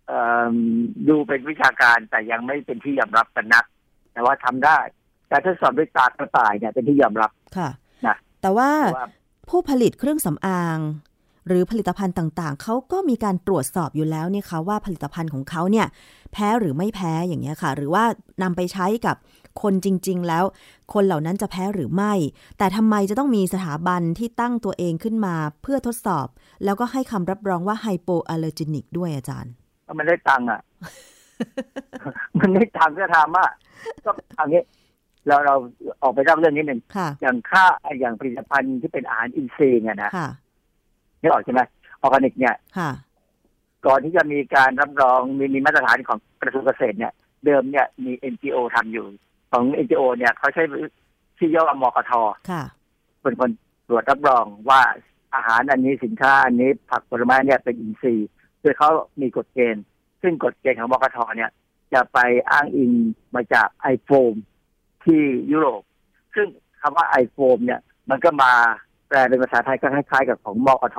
[0.06, 0.22] เอิ่
[0.52, 0.54] ม
[1.08, 3.64] ดูเป็นวิชาการแต่ยังไม่เป็นที่ยอมรับกันนัก
[4.12, 4.78] แต่ว่าทำได้
[5.30, 7.70] การทดสอบด้วยตากระต่ายเนี่ยเป็นที่ยอมรับค่ะ
[8.06, 9.08] นะแต่ว่าเพราะว่า
[9.50, 10.78] ผู้ผลิตเครื่องสำอาง
[11.48, 15.86] หรือผลิตภัณฑ์ต่างๆ เขาก็มีการตรวจสอบอยู่แล้วเนี่ยคะว่าผลิตภัณฑ์ของเขาเนี่ย
[16.32, 18.04] แพ้หรือไม่แพ้อย่างเงี้ยค่ะ หรือว่า
[18.42, 19.16] นำไปใช้กับ
[19.62, 20.44] คนจริง ๆ แล้ว
[20.92, 22.12] คนเหล่านั้นจะแพ้หรือไม่
[22.58, 26.26] แต่ทำไมจะต้องมีสถาบันที่ตั้งตัวเองขึ้นมา เพื่อทดสอบ
[26.64, 29.52] แล้วก็ให้คำรับรองว่าไฮโปอ l เลอร์จินิกด้วยอาจารย์
[29.86, 30.60] ก็มันได้ตังค์อะ
[32.38, 33.50] มันได้ตังค์ก็ทำอะ
[34.04, 34.62] ก็เอันนี้
[35.26, 35.54] เราเรา
[36.02, 37.64] ออกไปเล่าเรื่องนี้หนึ่งค่ะอย่างค่า
[38.00, 40.28] อย่างผลิตภัณฑ์ที่เป็นอาหารอินทรีย์เนี่ยนะค่ะ
[41.20, 41.60] นี่ออกใช่ไหม
[42.00, 42.90] ออร์แกนิกเนี่ยค่ะ
[43.86, 47.12] ก่อนที่จะมีการรับรองมีมีมาตรฐานของกระทรวงเกษตรเนี่ย
[47.44, 49.06] เดิมเนี่ยมี NGO ทำอยู่
[49.52, 50.62] ของ NGO เนี่ยเขาใช้
[51.38, 52.12] ชื่อย่อว่ามกท
[52.50, 52.62] ค่ะ
[53.22, 53.50] เป็นคน
[53.88, 54.82] ตรวจรับรองว่า
[55.34, 58.28] อาหารอันนี้สินค้าอันนี้ผักผลไม้เนี่ยเป็นอินทรีย์
[58.60, 59.84] โดยเขามีกฎเกณฑ์
[60.22, 61.50] ซึ่งกฎเกณฑ์ของมกทเนี่ย
[61.92, 62.18] จะไป
[62.50, 62.92] อ้างอิง
[63.34, 64.34] มาจาก IFOAM
[65.04, 65.22] ที่
[65.52, 65.82] ยุโรป
[66.34, 66.46] ซึ่ง
[66.80, 67.80] คำว่า IFOAM เนี่ย
[68.10, 68.52] มันก็มา
[69.08, 70.98] แปลเป็นภาษาไทยก็คล้ายๆ กับของมกท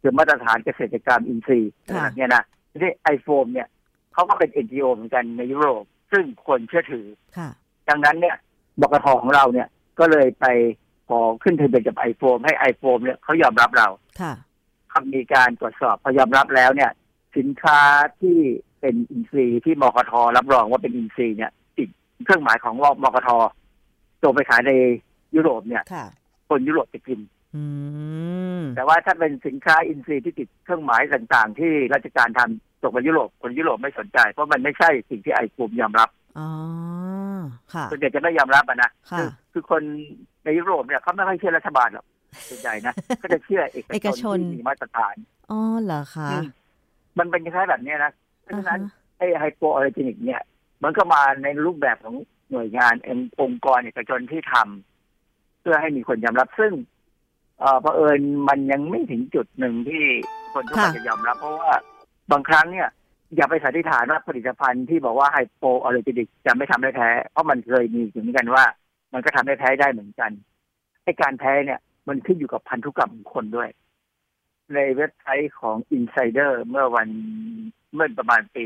[0.00, 3.68] คือมาตรฐานเกษตรกรรมอินทรีย์ค่ะเนี่ยนะทีนี้ไอโฟมเนี่ย
[4.12, 7.06] เขาก็เป็น NGO เหมือนกันในยุโรป ซึ่งคนเชื่อถือ
[7.36, 7.48] ค่ะ
[7.88, 8.36] ดังนั้นเนี่ย
[8.80, 9.68] บกทของเราเนี่ย
[9.98, 10.46] ก็เลยไป
[11.10, 13.88] ขอขึ้นทะเบียนกับไอโฟมให้ไอโฟมเนี่ยเขายอมรับเรา
[14.20, 14.32] ค่ะ
[14.90, 16.90] เขามีการตรวจสอบพอยอมรับแล้วเนี่ย
[17.36, 17.80] สินค้า
[18.20, 18.38] ที่
[18.80, 21.88] เป็นอินทรีย์ที่มกทรับรองว่าเป็นอินทรีย์เนี่ยติด
[22.24, 23.28] เครื่องหมายของมกท
[24.22, 24.72] ตัวไปขายใน
[25.36, 26.06] ยุโรปเนี่ยค่ะ
[26.48, 27.20] คนยุโรปจะกิน
[27.56, 27.64] อื
[28.60, 36.08] มแต่ว่าถ้าเป็นสินค้าอินทรีย์ที่ติดเครื่องหมายต่างๆ ที่ราชการทำตกไปยุโรปคนยุโรปไม่สนใจ เพราะมันไม่ใช่สิ่งที่ไอโฟมยอมรับ
[36.38, 36.48] อ๋อ
[37.74, 39.82] ค่ะส่วนใหญ่จะไม่ยอมรับอะนะค่ะอคือคน
[40.44, 42.06] ในยุโรปเนี่ยเขาไม่ค่อยเชื่อรัฐบาลหรอก
[42.48, 45.14] ส่วนใหญ่นะก็จะเชื่อเอกเอกชนที่มีมาตรฐาน
[45.50, 46.46] อ๋อเหรอคะอืม
[47.18, 48.12] มันเป็นคล้ายๆแบบเนี้ยนะ
[48.42, 50.40] เพราะฉะนั้นอ่าฮะไอ้ hypoallergenic เนี่ย
[50.82, 52.16] มันก็มาในรูปแบบของ
[52.50, 56.72] หน่วยงานเององค์กรเอกชนที่ทำเพื่อให้มีคนยอมรับซึ่ง
[57.60, 60.04] เอ่อเผอิญมันยังไม่ถึงจุดหนึ่งที่
[60.52, 61.72] คนทุกคนค่ะจะยอมรับ เพราะว่า
[62.32, 62.88] บางครั้งเนี่ย
[63.36, 68.64] อย่าไปสันนิษฐานว่าผลิตภัณฑ์ที่บอกว่า hypoallergenic จะไม่ทำให้แพ้เพราะมันเคยมีอยู่เหมือนกันว่า
[69.12, 70.30] มันก็ทำให้แพ้ได้เหมือนกัน
[71.04, 73.68] ไอ้การแพ้เนี่ย มันขึ้นอยู่กับพันธุกรรมของคนด้วย
[74.74, 77.08] ในเว็บไซต์ของ Insider เมื่อวัน
[77.94, 78.64] เมื่อประมาณปี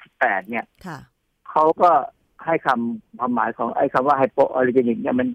[0.00, 0.98] 2018 เนี่ยค่ะ
[1.50, 1.90] เขาก็
[2.44, 5.28] ให้คำความหมายของไอ้คำว่า hypoallergenic เนี่ยมัน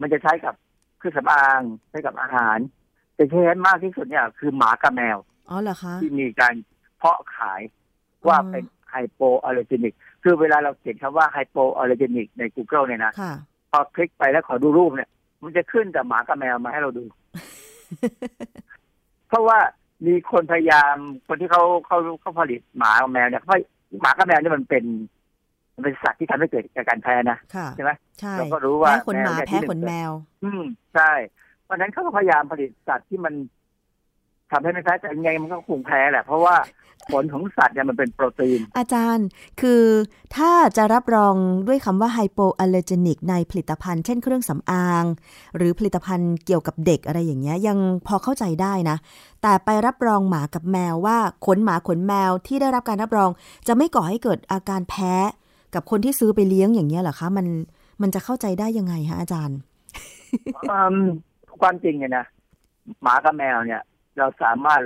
[0.00, 0.54] มันจะใช้กับ
[0.98, 2.58] เครื่องสำอางใช้กับอาหาร
[3.14, 6.54] แต่ที่เห็นมากที่สุดเนี่ย คือหมากับแมวอ๋อเหรอคะที่มีการ
[6.98, 7.60] เพาะขาย
[8.26, 9.92] ว่าอ๋อเป็น hypoallergenic
[10.22, 15.10] คือเวลาเราเขียนคำว่า hypoallergenic ใน Google เนี่ยนะค่ะพ อคลิกไปแล้วขอดูรูปเนี่ย
[15.42, 17.04] มันจะขึ้นแต่หมากับแมวมาให้เราดู
[19.28, 19.58] เพราะว่า
[20.06, 20.94] มีคนพยายาม
[21.28, 23.56] คนที่เขาเขาเขาผลิตหมากับแมวเนี่ยเพราะ
[24.00, 24.84] หมากับแมวเนี่ยมันเป็น
[25.74, 30.10] มันเป็นสัตว์ที่ทำให้เกิดการแพ้นะค่ะใช่ไหมใช่เราก็รู้ว่าแพ้ขนหมาแมวเนี่ยแพ้ที่ขนแมว
[30.44, 30.62] อืม
[30.94, 31.12] ใช่
[31.64, 33.34] เพราะฉะนั้นเขาก็พยายามผลิตสัตว์ที่มัน
[34.50, 36.56] ทำให้ไม่แพ้แต่ยังไงมันก็คงแพ้แหละ เพราะว่า
[37.12, 39.26] ผลของสัตว์เนี่ยมันเป็นโปรตีน อาจารย์
[39.60, 39.84] คือ
[40.36, 41.34] ถ้าจะรับรอง
[41.68, 45.04] ด้วยคำว่าไฮโปอ l เลอร์เจนิกในผลิตภัณฑ์ เช่นเครื่องสำอาง
[45.56, 48.96] หรือผลิตภัณฑ์เกี่ยวกับเด็กอะไรอย่างเงี้ยยังพอเข้าใจได้นะ
[49.42, 51.16] แต่ไปรับรองหมากับแมวว่า
[51.46, 53.30] ขนหมาขนแมวที่ได้รับการรับรอง
[53.68, 55.14] จะไม่ก่อให้เกิดอาการแพ้
[55.74, 57.46] กับคนที่ซื้อไปเลี้ยงอย่างเงี้ยเหรอคะมัน
[58.02, 59.58] มันจะเข้าใจได้ยังไงฮะอาจารย์
[60.70, 60.96] อืม
[61.60, 62.24] ความจริงเนี่ยนะ
[63.02, 63.82] หมากับแมวเนี่ย
[64.18, 64.82] เราสามารถ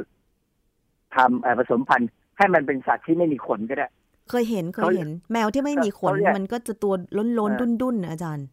[1.16, 3.88] ทำเอ่อผสมพันธุ์ให้มันเป็นสัตว์ที่ไม่มีขนก็ได้
[4.30, 8.46] เคยเห็นเคยเขาเห็น แมวที่ไม่มีขนเขาเรียกมันก็จะตัวล้นล้นเออดุนดุนๆนะอาจารย์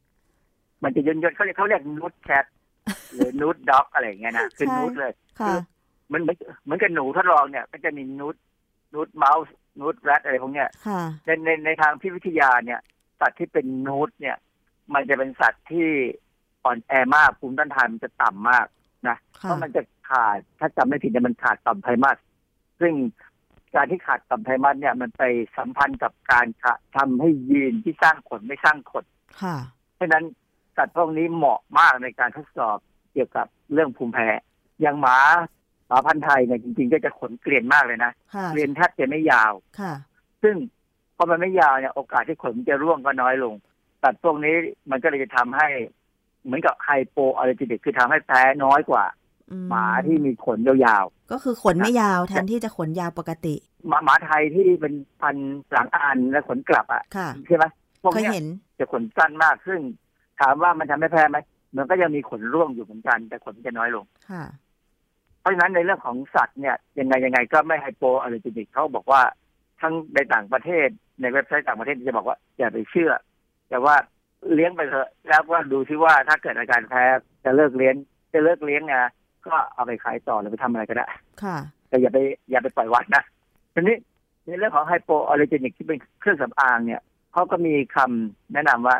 [0.84, 2.45] มันจะยนยนๆเขาเรียกเขาเรียกนูดแคท
[3.13, 5.55] หรือนูดด็อกอะไรอย่างเงี้ยนะคือใช่นูดเลยค่ะ
[6.11, 8.36] มันเหมือนเหมือนกับหนูทดลองเนี่ย ก็จะมีนูด
[8.93, 12.80] นูดเมาส์นูดแรดอะไรพวกเนี้ยค่ะในในในทางพิษวิทยาเนี่ย
[13.19, 14.38] สัตว์ที่เป็นนูดเนี่ย
[14.93, 15.88] มันจะเป็นสัตว์ที่
[16.63, 18.65] อ่อนแอมากภูมิต้านทานมันจะต่ำมาก
[19.07, 22.18] นะเพค่ะราะมันจะ ขาด ถ้าจำไม่ผิดเนี่ยมันขาดต่อมไทมัส
[22.82, 22.93] ซึ่ง
[23.76, 25.24] การที่ขาดต่อมไทมัสเนี่ยมันไป
[25.58, 29.06] สัมพันธ์กับการขาดทำให้ยีนที่สร้างขนไม่สร้างขน
[29.41, 29.58] ค่ะ
[29.95, 30.26] เพราะฉะนั้น
[30.78, 32.78] สัตว์พวกนี้เหมาะมากในการทดสอบ
[33.14, 34.28] เกี่ยวกับเรื่องภูมิแพ้
[34.82, 35.18] อย่างหมา
[35.88, 39.93] หมาพันธุ์ไทยเนี่ยจริงๆ ก็จะขนเกลียนมากเลยนะค่ะเกลียนแทบจะไม่ยาวค่ะ
[40.43, 40.56] ซึ่ง
[41.16, 43.53] พอมันไม่ยาวเนี่ยโอกาสที่ขนมันจะร่วงก็น้อยลง
[44.01, 44.56] สัตว์พวกนี้
[44.91, 45.68] มันก็เลยจะทำให้
[46.43, 49.24] เหมือนกับ hypoallergenic คือทำให้แพ้น้อยกว่าอื
[49.70, 57.66] หมาที่มีขนยาวก็คือขนไม่ยาวแทนที่จะขนยาวปกติๆหมาหมาไทยที่เป็นพันธุ์หลังอานและขนกลับอะค่ะใช่ไหม
[58.02, 58.48] พวกเคยเนี้ยเห็น
[58.80, 59.80] จะขนสั้นมากซึ่ง
[60.39, 61.38] ถามว่ามันทำให้แพ้ไหม
[61.76, 64.43] มันก็ยังมีขนร่วงอยู่เหมือนกันแต่ขนจะน้อยลงค่ะ
[65.39, 69.22] เพราะฉะนั้นในเรื่องของสัตว์เนี่ย ยังไงยังไงก็ไม่ hypoallergenic เขาบอกว่า
[69.82, 70.88] ทั้งในต่างประเทศ
[71.22, 73.12] ในเว็บไซต์ต่างประเทศจะบอกว่าอย่าไปเชื่อ
[73.70, 73.96] แต่ว่า
[74.54, 77.04] เลี้ยงไปเถอะแล้วก็ดูซิว่าถ้าเกิดอาการแพ้
[77.46, 77.96] จะเลิกเลี้ยง
[78.34, 78.96] จะเลิกเลี้ยงไง
[79.48, 81.08] ก็เอาไปขายต่อหรือไปทำอะไรก็ได้
[81.43, 81.58] ค่ะ
[81.89, 82.18] แต่อย่าไป
[82.50, 83.24] อย่าไปปล่อยวัดนะ
[83.74, 83.98] ทีนี้
[84.46, 87.02] ในเรื่องของ hypoallergenic ที่เป็นเครื่องสำอางเนี่ย
[87.34, 88.98] เขาก็มีคำแนะนำว่า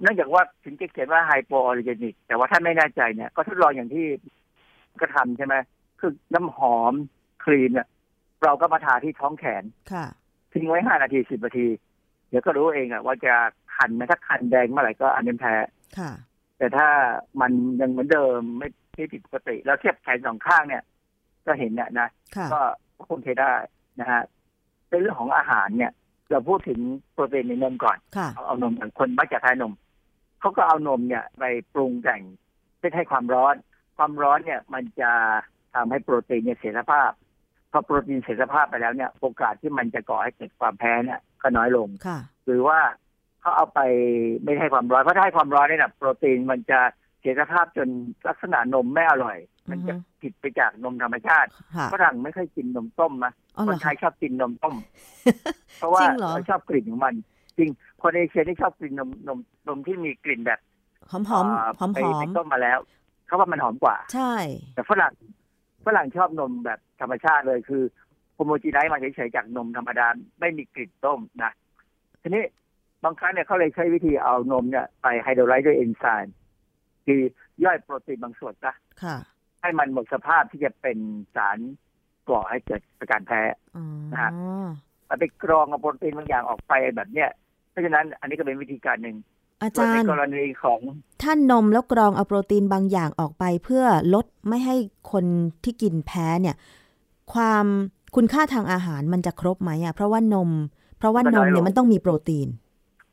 [0.00, 4.06] เนื่องจากว่าถึงจะเขียนว่า hypoallergenic แต่ว่าถ้าไม่แน่ใจเนี่ย ก็ทดลองอย่างที่
[5.00, 5.54] ก็ทำใช่ไหม
[6.00, 6.94] คือน้ำหอม
[7.44, 7.88] ครีมเนี่ย
[8.44, 10.06] เราก็มาทาที่ท้องแขนค่ะ
[10.52, 11.66] ทิ้งไว้ห้านาทีสิบนาที
[12.28, 13.34] เดี๋ยวก็รู้เองอะว่าจะ
[13.74, 15.54] คันไหมถ้าคันแดงเมื่อไหร่ก็อันนี้แพ้
[15.98, 16.10] ค่ะ
[16.58, 16.88] แต่ถ้า
[17.40, 20.82] มันยังเหมือนเดิมไม่ ไม่ผิดปกติ แล้วเทียบแขนสองข้างเนี่ย
[21.46, 22.60] ก็เห็นเนี่ยนะค่ะก็
[23.08, 23.52] คงใช้ได้
[24.00, 24.22] นะฮะ
[24.88, 25.92] ในเรื่องของอาหารเนี่ย
[26.30, 26.80] เราพูดถึง
[27.12, 29.72] โปรตีนในนมก่อนค่ะเอาเอานมอย่างคนมักจะแพ้นม
[30.40, 32.22] เขาก็เอานมเนี่ยไปปรุงแต่ง
[32.78, 33.54] เพื่อให้ความร้อน
[33.96, 35.10] ความร้อนเนี่ย มันจะ
[35.74, 37.10] ทำให้โปรตีนเนี่ยเสียสภาพ
[37.72, 42.78] พอโปรตีนเสียสภาพไปแล้วเนี่ย โอกาสที่มันจะก่อให้เกิดความแพ้เนี่ย ก็น้อยลงค่ะหรือว่า
[43.40, 43.80] เขาเอาไป
[44.42, 46.80] ไม่ให้ความร้อนเพราะถ้าให้ความร้อนเนี่ยนะโปรตีนมันจะ
[47.24, 47.88] เสียสภาพจน
[48.28, 49.38] ลักษณะนมไม่อร่อย
[49.70, 54.74] มันจะอือฮึผิดไปจากนมธรรมชาติค่ะฝรั่งไม่ค่อยกินนมต้มนะอ๋อคเหรนอไทคะยชอบกินนมต้ม
[55.78, 57.14] เพราะว่าจริงเหรอเราชอบกลิ่นของมัน
[57.58, 57.70] จริง
[58.02, 60.60] คนเอเชียที่ชอบกินนมนมนมที่มีกลิ่นแบบ
[61.10, 62.78] หอมหอมาหอมไปหอไปมต้มมาแล้ว
[63.26, 64.34] เขาว่ามันหอมกว่า ใช่
[64.74, 65.12] แต่ฝรั่ง
[65.86, 67.82] ฝรั่งชอบนมแบบธรรมชาติเลยคือ
[68.34, 70.06] homogenize มาเฉยๆจากนมธรรมดา
[70.40, 71.52] ไม่มีกลิ่นต้มนะ
[72.22, 72.44] ทีนี้
[73.04, 76.34] บางครั้งเนี่ยเขาเลยใช้วิธีเอานมเนี่ยไป hydrolyze ด้วยเอนไซม์
[77.06, 77.20] คือ
[77.64, 79.16] ย่อยโปรตีนบางส่วนนะค่ะ
[79.60, 80.98] ให้มันหมดสภาพที่จะเป็น
[81.34, 81.58] สาร
[82.28, 83.40] ก่อให้เกิดอาการแพ้
[83.76, 84.30] อ๋อนะฮะ
[85.08, 87.30] มันไปกรองเอาโปรตีนบางอย่างออกไปแบบเนี้ย
[87.70, 89.16] เพราะฉะนั้นอันนี้ก็เป็นวิธีการหนึ่ง
[89.60, 90.80] อาส่วนจารในย์กรณีของ
[91.22, 93.84] ท่านนมแล้วกรองเอาโปรตีนบางอย่างออกไป เพื่อ
[94.14, 94.76] ลดไม่ให้
[95.12, 95.24] คน
[95.64, 96.56] ที่กินแพ้เนี่ย
[97.34, 97.66] ความ
[98.16, 100.50] คุณค่าทางอาหารมันจะครบไหมอะเพราะว่านม
[100.98, 102.48] เพราะว่านมเนี่ยมันต้องมีโปรตีน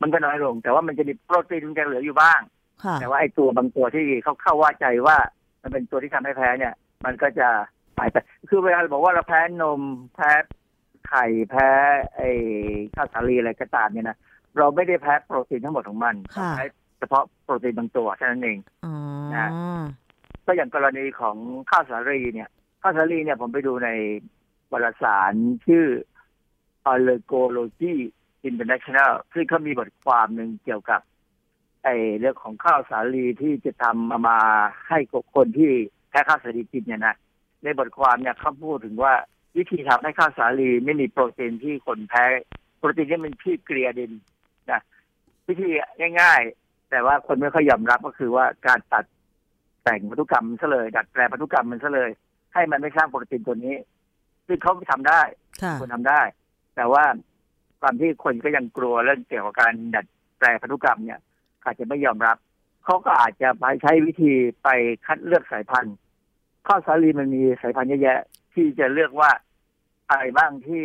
[0.02, 2.61] มันก็น้อยลง แต่ว่ามันจะมีโปรตีนมันจะเหลืออยู่บ้างค่ะ
[3.00, 5.16] แต่ว่าไอ้ตัวบางตัวที่เขาเข้าว่าใจว่า
[5.62, 6.74] มันเป็นตัวที่ทำให้แพ้เนี่ย
[7.04, 7.48] มันก็จะ
[7.96, 8.16] หายไป
[8.48, 9.80] คือเวลาเราบอกว่าเราแพ้นม
[10.14, 10.30] แพ้
[11.08, 11.68] ไข่แพ้
[12.16, 12.30] ไอ้
[12.94, 14.16] ข้าวสาลีอะไรก็ตามเนี่ยนะ
[14.58, 16.64] เราไม่ได้แพ้โปรตีนทั้งหมดของมันค่ะเราแพ้
[16.98, 18.94] เฉพาะโปรตีนบางตัวแค่นั้นเองอ๋อ
[19.36, 19.48] นะ
[20.46, 21.36] ก็อย่างกรณีของ
[21.70, 22.48] ข้าวสาลีเนี่ย
[22.82, 23.88] ข้าวสาลีเนี่ยผมไปดูใน
[24.72, 25.32] วารสาร
[25.66, 25.86] ชื่อ
[26.92, 27.94] Allergology
[28.48, 31.00] International ซึ่งเขามีบทความหนึ่งเกี่ยวกับ
[31.84, 34.38] ไอ้เรื่องของข้าวสาลีที่จะทำมามา
[34.88, 35.72] ให้กับคนที่
[36.10, 37.16] แพ้ข้าวสาลีกินเนี่ยนะ
[37.62, 39.14] ในบทความเนี่ยเขาพูดถึงว่า
[39.56, 42.24] วิธีทำให้ข้าวสาลีไม่มีโปรตีนที่คนแพ้
[42.78, 44.12] โปรตีนที่มันชื่อเกลียดิน
[44.70, 44.80] นะ
[45.48, 45.70] วิธี
[46.20, 49.04] ง่าย ๆ แต่ว่าคนไม่ค่อยยอมรับก็คือว่าการตัด
[49.82, 52.10] แต่งพันธุกรรมมันซะเลย ดัดแปลงพันธุกรรมมันซะเลย
[52.54, 53.76] ให้มันไม่สร้างโปรตีนตัวนี้
[54.46, 55.22] ซึ่งเขาทำได้
[55.62, 56.20] ค่ะคนทำได้
[56.76, 57.04] แต่ว่า
[57.80, 60.06] ความที่คนก็ยังกลัวเรื่องเกี่ยวกับการดัด
[60.38, 61.20] แปลงพันธุกรรมเนี่ย
[61.64, 62.36] อาจจะไม่ยอมรับ
[62.84, 64.32] เขาก็อาจจะไปใช้วิธี
[64.62, 64.68] ไป
[65.06, 65.96] คัดเลือกสายพันธุ์
[66.66, 68.18] ข้าวสาลีมันมีสายพันธุ์เยอะแยะ
[68.54, 69.30] ที่จะเลือกว่า
[70.10, 70.82] อะไรบ้างที่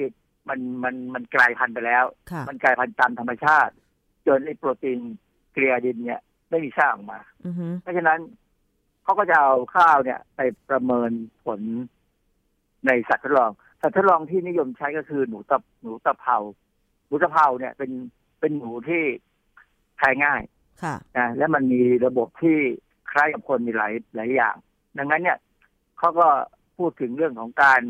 [0.50, 3.74] มันมันมันกลายพันธุ์ไปแล้วค่ะมันกลายพันธุ์ตามธรรมชาติ
[4.28, 5.00] จนไอ้โปรตีน
[5.54, 8.20] เกลียดินเนี่ยไม่มีสร้างออกมาอือฮึเพราะฉะนั้น
[9.04, 11.12] เขาก็จะเอาข้าวเนี่ย ไปประเมิน
[11.44, 11.62] ผล
[12.88, 13.52] ในสัตว์ทดลอง
[13.82, 16.38] สัตว์ทดลองที่นิยมใช้ก็คือหนูตะหนูตะเภา
[17.08, 17.92] หนูตะเภาเนี่ยเป็น
[18.40, 19.04] เป็นหนูที่
[19.98, 20.42] แพ้ง่าย
[20.84, 22.58] ค่ะนะและมันมีระบบที่
[23.12, 24.56] คล้ายกับคนมีหลายหลายอย่าง
[24.98, 25.38] ดังนั้นเนี่ย
[25.98, 26.28] เขาก็
[26.78, 27.82] พูดถึงเรื่องของการ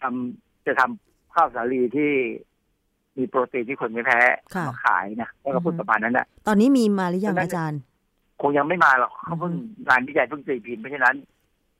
[0.00, 2.12] ทำจะทำข้าวสาลีที่
[3.16, 4.20] มีโปรตีนที่คนไม่แพ้
[4.54, 7.80] ค่ะมาขายนะแล้วก็พูดอือฮึประมาณนั้นนะตอนนี้มีมาหรือยังเพราะฉะนั้นอาจารย์
[8.42, 11.14] คงยังไม่มาหรอกเขาเพิ่งอืมงานวิจัยเพิ่งตีพิมพ์เพราะฉะนั้น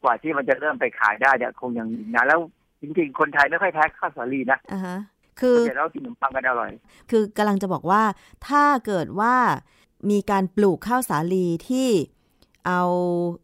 [0.02, 2.40] กว่าที่มันจะเริ่มไปขายได้เนี่ยคงยังอีกนานแล้ว
[2.82, 4.98] จริงๆ คนไทยไม่ค่อยแพ้ข้าวสาลีนะอ่าฮะ
[5.40, 6.70] คือเดี๋ยวเรากินขนมปังกันอร่อย
[7.10, 8.02] คือกำลังจะบอกว่า
[8.48, 9.34] ถ้าเกิดว่า
[10.10, 11.88] มีการปลูกข้าวสาลีที่
[12.66, 12.82] เอา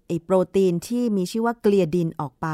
[0.07, 2.49] ไอ้โปรตีนที่มีชื่อว่าเกลียดินออกไป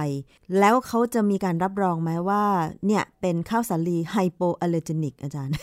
[0.59, 2.45] แล้วเขาจะมีการรับรองไหมว่า
[2.87, 5.55] เนี่ยเป็นข้าวสาลีไฮโปอัลเลอร์เจนิก อาจารย์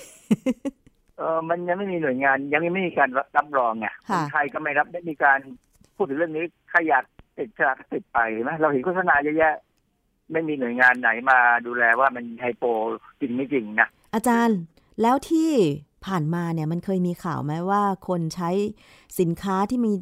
[1.18, 5.40] เออมันยังไม่มีหน่วยงาน ยังไม่มีการรับรองไงค่ะคนไทยก็ไม่รับได้มีการ
[5.96, 7.06] พูดถึงเรื่องนี้ใครอยาก
[7.38, 9.56] ติดฉลากก็ติดไปเห็นไหมเราเห็นโฆษณาเยอะแยะ
[10.32, 12.64] ไม่มีหน่วยงานไหนมาดูแลว่ามันไฮโป
[13.20, 14.60] จริงไม่จริงนะอาจารย์
[15.02, 15.52] แล้วที่
[16.08, 18.50] ผ่านมาเนี่ยมันเคยมีข่าวไหมว่าคนใช้
[19.20, 19.94] สินค้าที่มี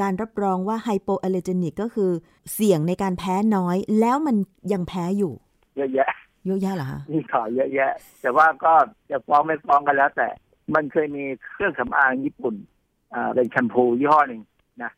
[0.00, 2.10] การรับรองว่าไฮโปอัลเลอร์เจนิกก็คือ
[2.54, 4.36] เสี่ยงในการแพ้น้อย แล้วมัน
[4.72, 5.32] ยังแพ้อยู่
[5.76, 6.10] เยอะแยะ
[6.46, 8.72] เยอะแยะเหรอคะมีข่าวเยอะแยะ แต่ว่าก็
[9.10, 10.28] จะฟ้องไม่ฟ้องกันแล้ว แต่
[10.74, 12.54] มันเคยมีเครื่องสำอางญี่ปุ่น
[13.14, 14.40] อ่าเป็นแชมพูยี่ห้อหนึ่ง
[14.82, 14.92] นะ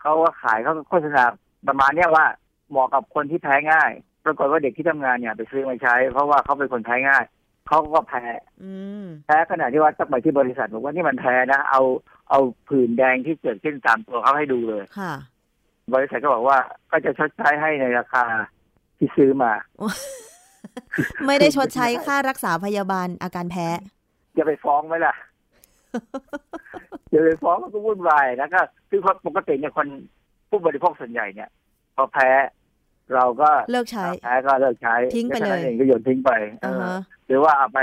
[0.00, 1.22] เขาก็ขายเขาก็โฆษณา
[1.68, 2.26] ประมาณเนี้ยว่า
[2.70, 3.90] เหมาะกับคนที่แพ้ง่าย
[4.24, 7.24] ปรากฏว่าเด็กที่ทำงานเนี่ยไปซื้อมาใช้ เพราะว่าเขาเป็นคนแพ้ง่าย
[7.66, 8.24] เขาก็แพ้
[8.62, 11.82] อืมแพ้ขนาดที่ว่าต้องไปที่บริษัทบอกว่านี่มันแพ้นะเอา
[12.30, 12.38] เอา
[12.68, 15.12] ผื่นแดงที่เกิดขึ้นตามตัวเขาให้ดูเลยค่ะ
[15.94, 16.58] บริษัทก็บอกว่า
[16.90, 18.24] ก็จะชดใช้ให้ในราคา
[18.98, 19.52] ที่ซื้อมา
[21.26, 23.66] ไม่ได้ชดใช้ค่ารักษาพยาบาลอาการแพ้
[24.36, 25.14] จะไปฟ้องไหมล่ะ
[27.12, 28.60] จะไปฟ้องมันก็วุ่นวายแล้วก็
[28.90, 29.86] คือปกติเนี่ยคน
[30.50, 31.50] ผู้บริโภคส่วนใหญ่เนี่ย
[31.96, 32.28] พอแพ้
[33.14, 36.30] เราก็เลิกใช้แพ้ก็เลิกใช้ทิ้งไปเลยแค่นั้นเองก็โยนทิ้งไป
[36.62, 37.80] เออ่าอฮะหรือว่าเอาไป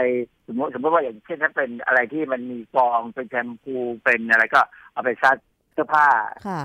[0.47, 4.61] สมมติสมมติว่าอย่างเช่นถ้าเป็นอะไรที่มันมีฟองเป็นแชมพูเป็นอะไรก็
[4.93, 5.37] เอาไปซัก
[5.73, 6.07] เสื้อผ้า
[6.47, 6.61] ค่ะ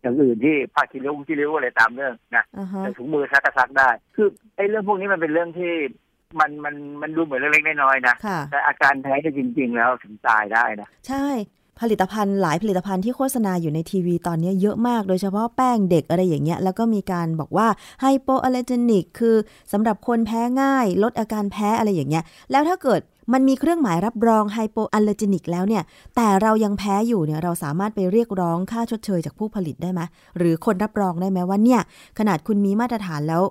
[0.00, 5.72] อย่างอื่นที่ผ้าคีริ้วที่ริ้วอะไรตามเรื่องนะอ่าฮะแต่ถุงมือซักก็ซักได้ คือไอ้เรื่องพวกนี้มันเป็นเรื่องที่
[6.40, 11.26] มันมันมันดูเหมือนเล็กๆน้อยๆนะค่ะแต่อาการแพ้เนี่ยจริงๆแล้วถึงตายได้นะใช่
[11.80, 17.68] ผลิตภัณฑ์หลายผลิตภัณฑ์ที่โฆษณาอยู่ในทีวีตอนนี้เยอะมาก โดยเฉพาะแป้งเด็กอะไรอย่างเงี้ย แล้วก็มีการบอกว่า
[18.00, 19.36] hypoallergenic คือ
[19.72, 23.00] สำหรับคนแพ้ง่าย ลดอาการแพ้อะไรอย่างเงี้ย แล้วถ้าเกิด
[23.32, 25.82] มันมีเครื่องหมายรับรอง hypoallergenic แล้วเนี่ย
[26.16, 30.00] แต่เรายังแพ้อยู่เนี่ย เราสามารถไปเรียกร้องค่าชดเชยจากผู้ผลิตได้ไหม
[30.38, 31.80] หรือคนรับรองได้ไหมว่าเนี่ย
[32.18, 33.42] ขนาดคุณมีมาตรฐานแล้ว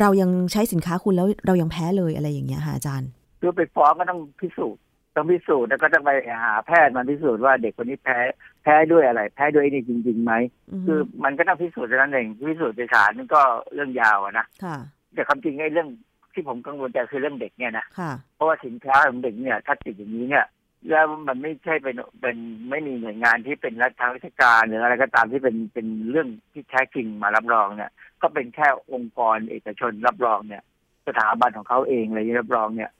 [0.00, 3.08] เรายังใช้สินค้าคุณแล้วเรายังแพ้เลยอะไรอย่างเงี้ยค่ะอาจารย์
[3.40, 4.80] คือไปฟ้องก็ต้องพิสูจน์
[5.18, 6.10] ต้องพิสูจน์แล้วก็ต้องไป
[6.42, 8.18] หาแพทย์มาพิสูจน์ว่าเด็กคนนี้แพ้
[8.62, 10.32] แพ้ด้วยอะไร แพ้ด้วยไอ้นี่จริงๆไหม
[10.72, 13.40] อือฮึคือมันก็ต้องพิสูจน์เท่านั้นเองพิสูจน์ในศาลมันก็
[13.74, 14.76] เรื่องยาวอะนะค่ะ
[15.14, 15.88] แต่ความจริงไอ้เรื่อง
[16.32, 20.46] ที่ผมกังวลใจคือเรื่องเด็กเนี่ยนะค่ะเพราะว่าสินค้าของเด็กเนี่ยถ้าติดอย่างนี้เนี่ย
[20.88, 22.36] แล้วมันไม่ใช่เป็นเป็น
[22.70, 27.90] ไม่มีหน่วยงานที่เป็นรัฐทางราชการหรืออะไรก็ตามที่เป็นเป็นเรื่องที่แท้จริงมารับรองเนี่ย
[28.22, 30.62] ก็เป็นแค่องค์กรเอกชนรับรองเนี่ย
[31.08, 32.90] สถาบันของเขาเองอะไรที่รับรองเนี่ย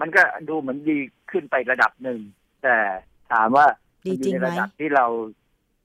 [0.00, 0.98] มันก็ดูเหมือนดี
[1.30, 2.20] ขึ้นไประดับหนึ่ง
[2.62, 2.76] แต่
[3.32, 3.66] ถามว่า
[4.06, 5.06] ดีมันอจริยู่งในไหมระดับที่เรา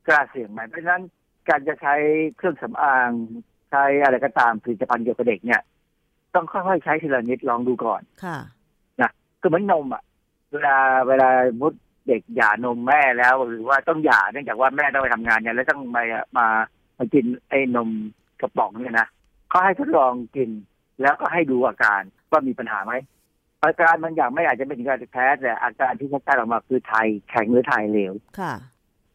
[0.07, 1.03] กล้าเสี่ยงไหมเพราะฉะนั้น
[1.49, 1.95] การจะใช้
[2.37, 3.09] เครื่องสำอาง
[3.69, 5.61] ใช้อะไรก็ตามผลิตภัณฑ์เกี่ยวกับเด็กเนี่ย
[6.35, 8.39] ต้องค่อยๆใช้ทีละนิดลองดูก่อน ค่ะ
[9.41, 10.03] คือเหมือนนมอะ
[10.51, 11.29] เวลาเวลา
[11.61, 11.73] มุด
[12.07, 16.03] เด็กหย่านมแม่แล้ว หรือว่าต้องหย่าเนื่องจากว่าแม่ต้องไปทำงานเนี่ยแล้วต้องมา
[16.37, 16.47] มา
[16.97, 17.89] มากินไอ้นม
[18.41, 19.07] กระป๋องเนี่ยนะ
[19.49, 20.49] เขาให้ทดลองกิน
[21.01, 22.01] แล้วก็ให้ดูอาการ
[22.31, 22.93] ว่ามีปัญหาไหม
[23.63, 28.53] อาการบางอย่างไม่อาจจะเป็นถึงการแพ้แต่อาการที่ชัดๆออกมาคือไทยแข็งหรือไทยเหลวค่ะ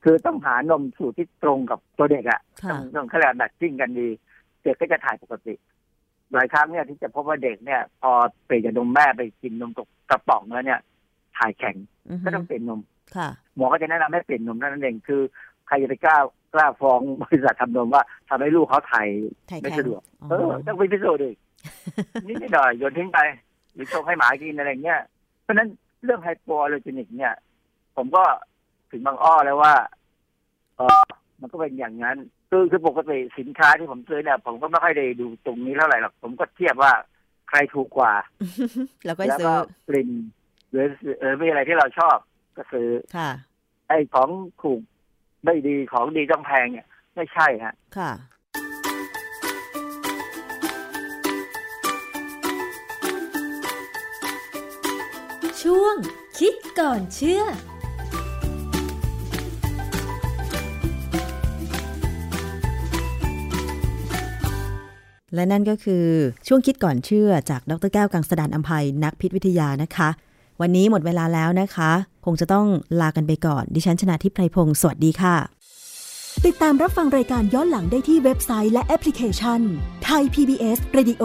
[0.05, 4.09] คือต้องหานมสูตรที่ตรงกับตัวเด็กอะค่ะต้องต้องเขาเรียกว่าแมทชิ่งกันดี
[4.63, 5.55] เด็กก็จะถ่ายปกติ
[6.35, 8.11] หลายครั้งเนี่ยที่จะพบว่าเด็กเนี่ย พอ
[8.47, 9.71] เปลี่ยนจากนมแม่ไปกินนม
[10.11, 10.81] กระป๋องแล้วเนี่ย
[11.39, 11.77] ถ่ายแข็ง
[12.11, 12.81] อือฮึก็ต้องเปลี่ยนนม
[13.17, 15.23] ค่ะหมอก็จะแนะนำให้เปลี่ยนนมเท่านั้นเองคือ
[15.67, 16.19] ใครจะไปกล้า
[16.55, 19.09] กล้าฟ้องบริษัททำนมว่าทำให้ลูกเขาถ่าย
[19.51, 21.31] ถ่ายไม่แข็งสะดวกอ๋อเออต้องไปพิสูจน์ดิ
[22.27, 23.19] นิดหน่อยโยนทิ้งไป
[23.75, 25.01] หรือชงให้หมากินอะไรเงี้ย
[25.43, 25.69] เพราะฉะนั้น
[26.05, 27.35] เรื่องไฮโปอัลเลอร์เจนิก เนี่ย
[27.97, 28.25] ผมก็
[28.91, 29.75] ถึงบางอ้อแล้วว่า
[30.77, 31.03] เออ
[31.41, 32.17] มันก็เป็นอย่างนั้น
[32.51, 36.93] คือคือปกติสินค้าที่ผมซื้อเนี่ย ผมก็ไม่ค่อยได้ดูตรงนี้เท่าไหร่หรอกผมก็เทียบว่า
[37.49, 38.15] ใครถูกกว่า
[39.07, 39.57] แล้วก็แล้วซื้ก็อ
[39.89, 40.11] กลิ่น
[40.71, 40.87] หรือ
[41.19, 42.17] เออมีอะไรที่เราชอบ
[42.57, 43.31] ก็ซื้อค่ะ
[43.89, 44.29] ไอ้ของ
[44.63, 44.81] ถูก
[45.45, 48.11] ไม่ดีของดีต้องแพงเนี่ย ไม่ใช่ฮะค่ะ
[55.71, 55.97] ช่วง
[56.39, 57.43] คิดก่อนเชื่อ
[65.35, 66.07] และนั่นก็คือ
[66.47, 70.09] ช่วงคิดก่อนเชื่อจากดรแก้วกังสดานอัมภัยนักพิษวิทยานะคะ
[70.61, 71.91] วันนี้หมดเวลาแล้วนะคะ
[72.25, 72.67] คงจะต้อง
[73.01, 75.37] ลากันไปก่อน ดิฉันชนะทิพไพรพงศ์สวัสดีค่ะ
[76.47, 79.61] ติดตามรับฟังรายการย้อนหลังได้ที่เว็บไซต์และแอปพลิเคชัน
[80.05, 81.25] ไทย PBS Radio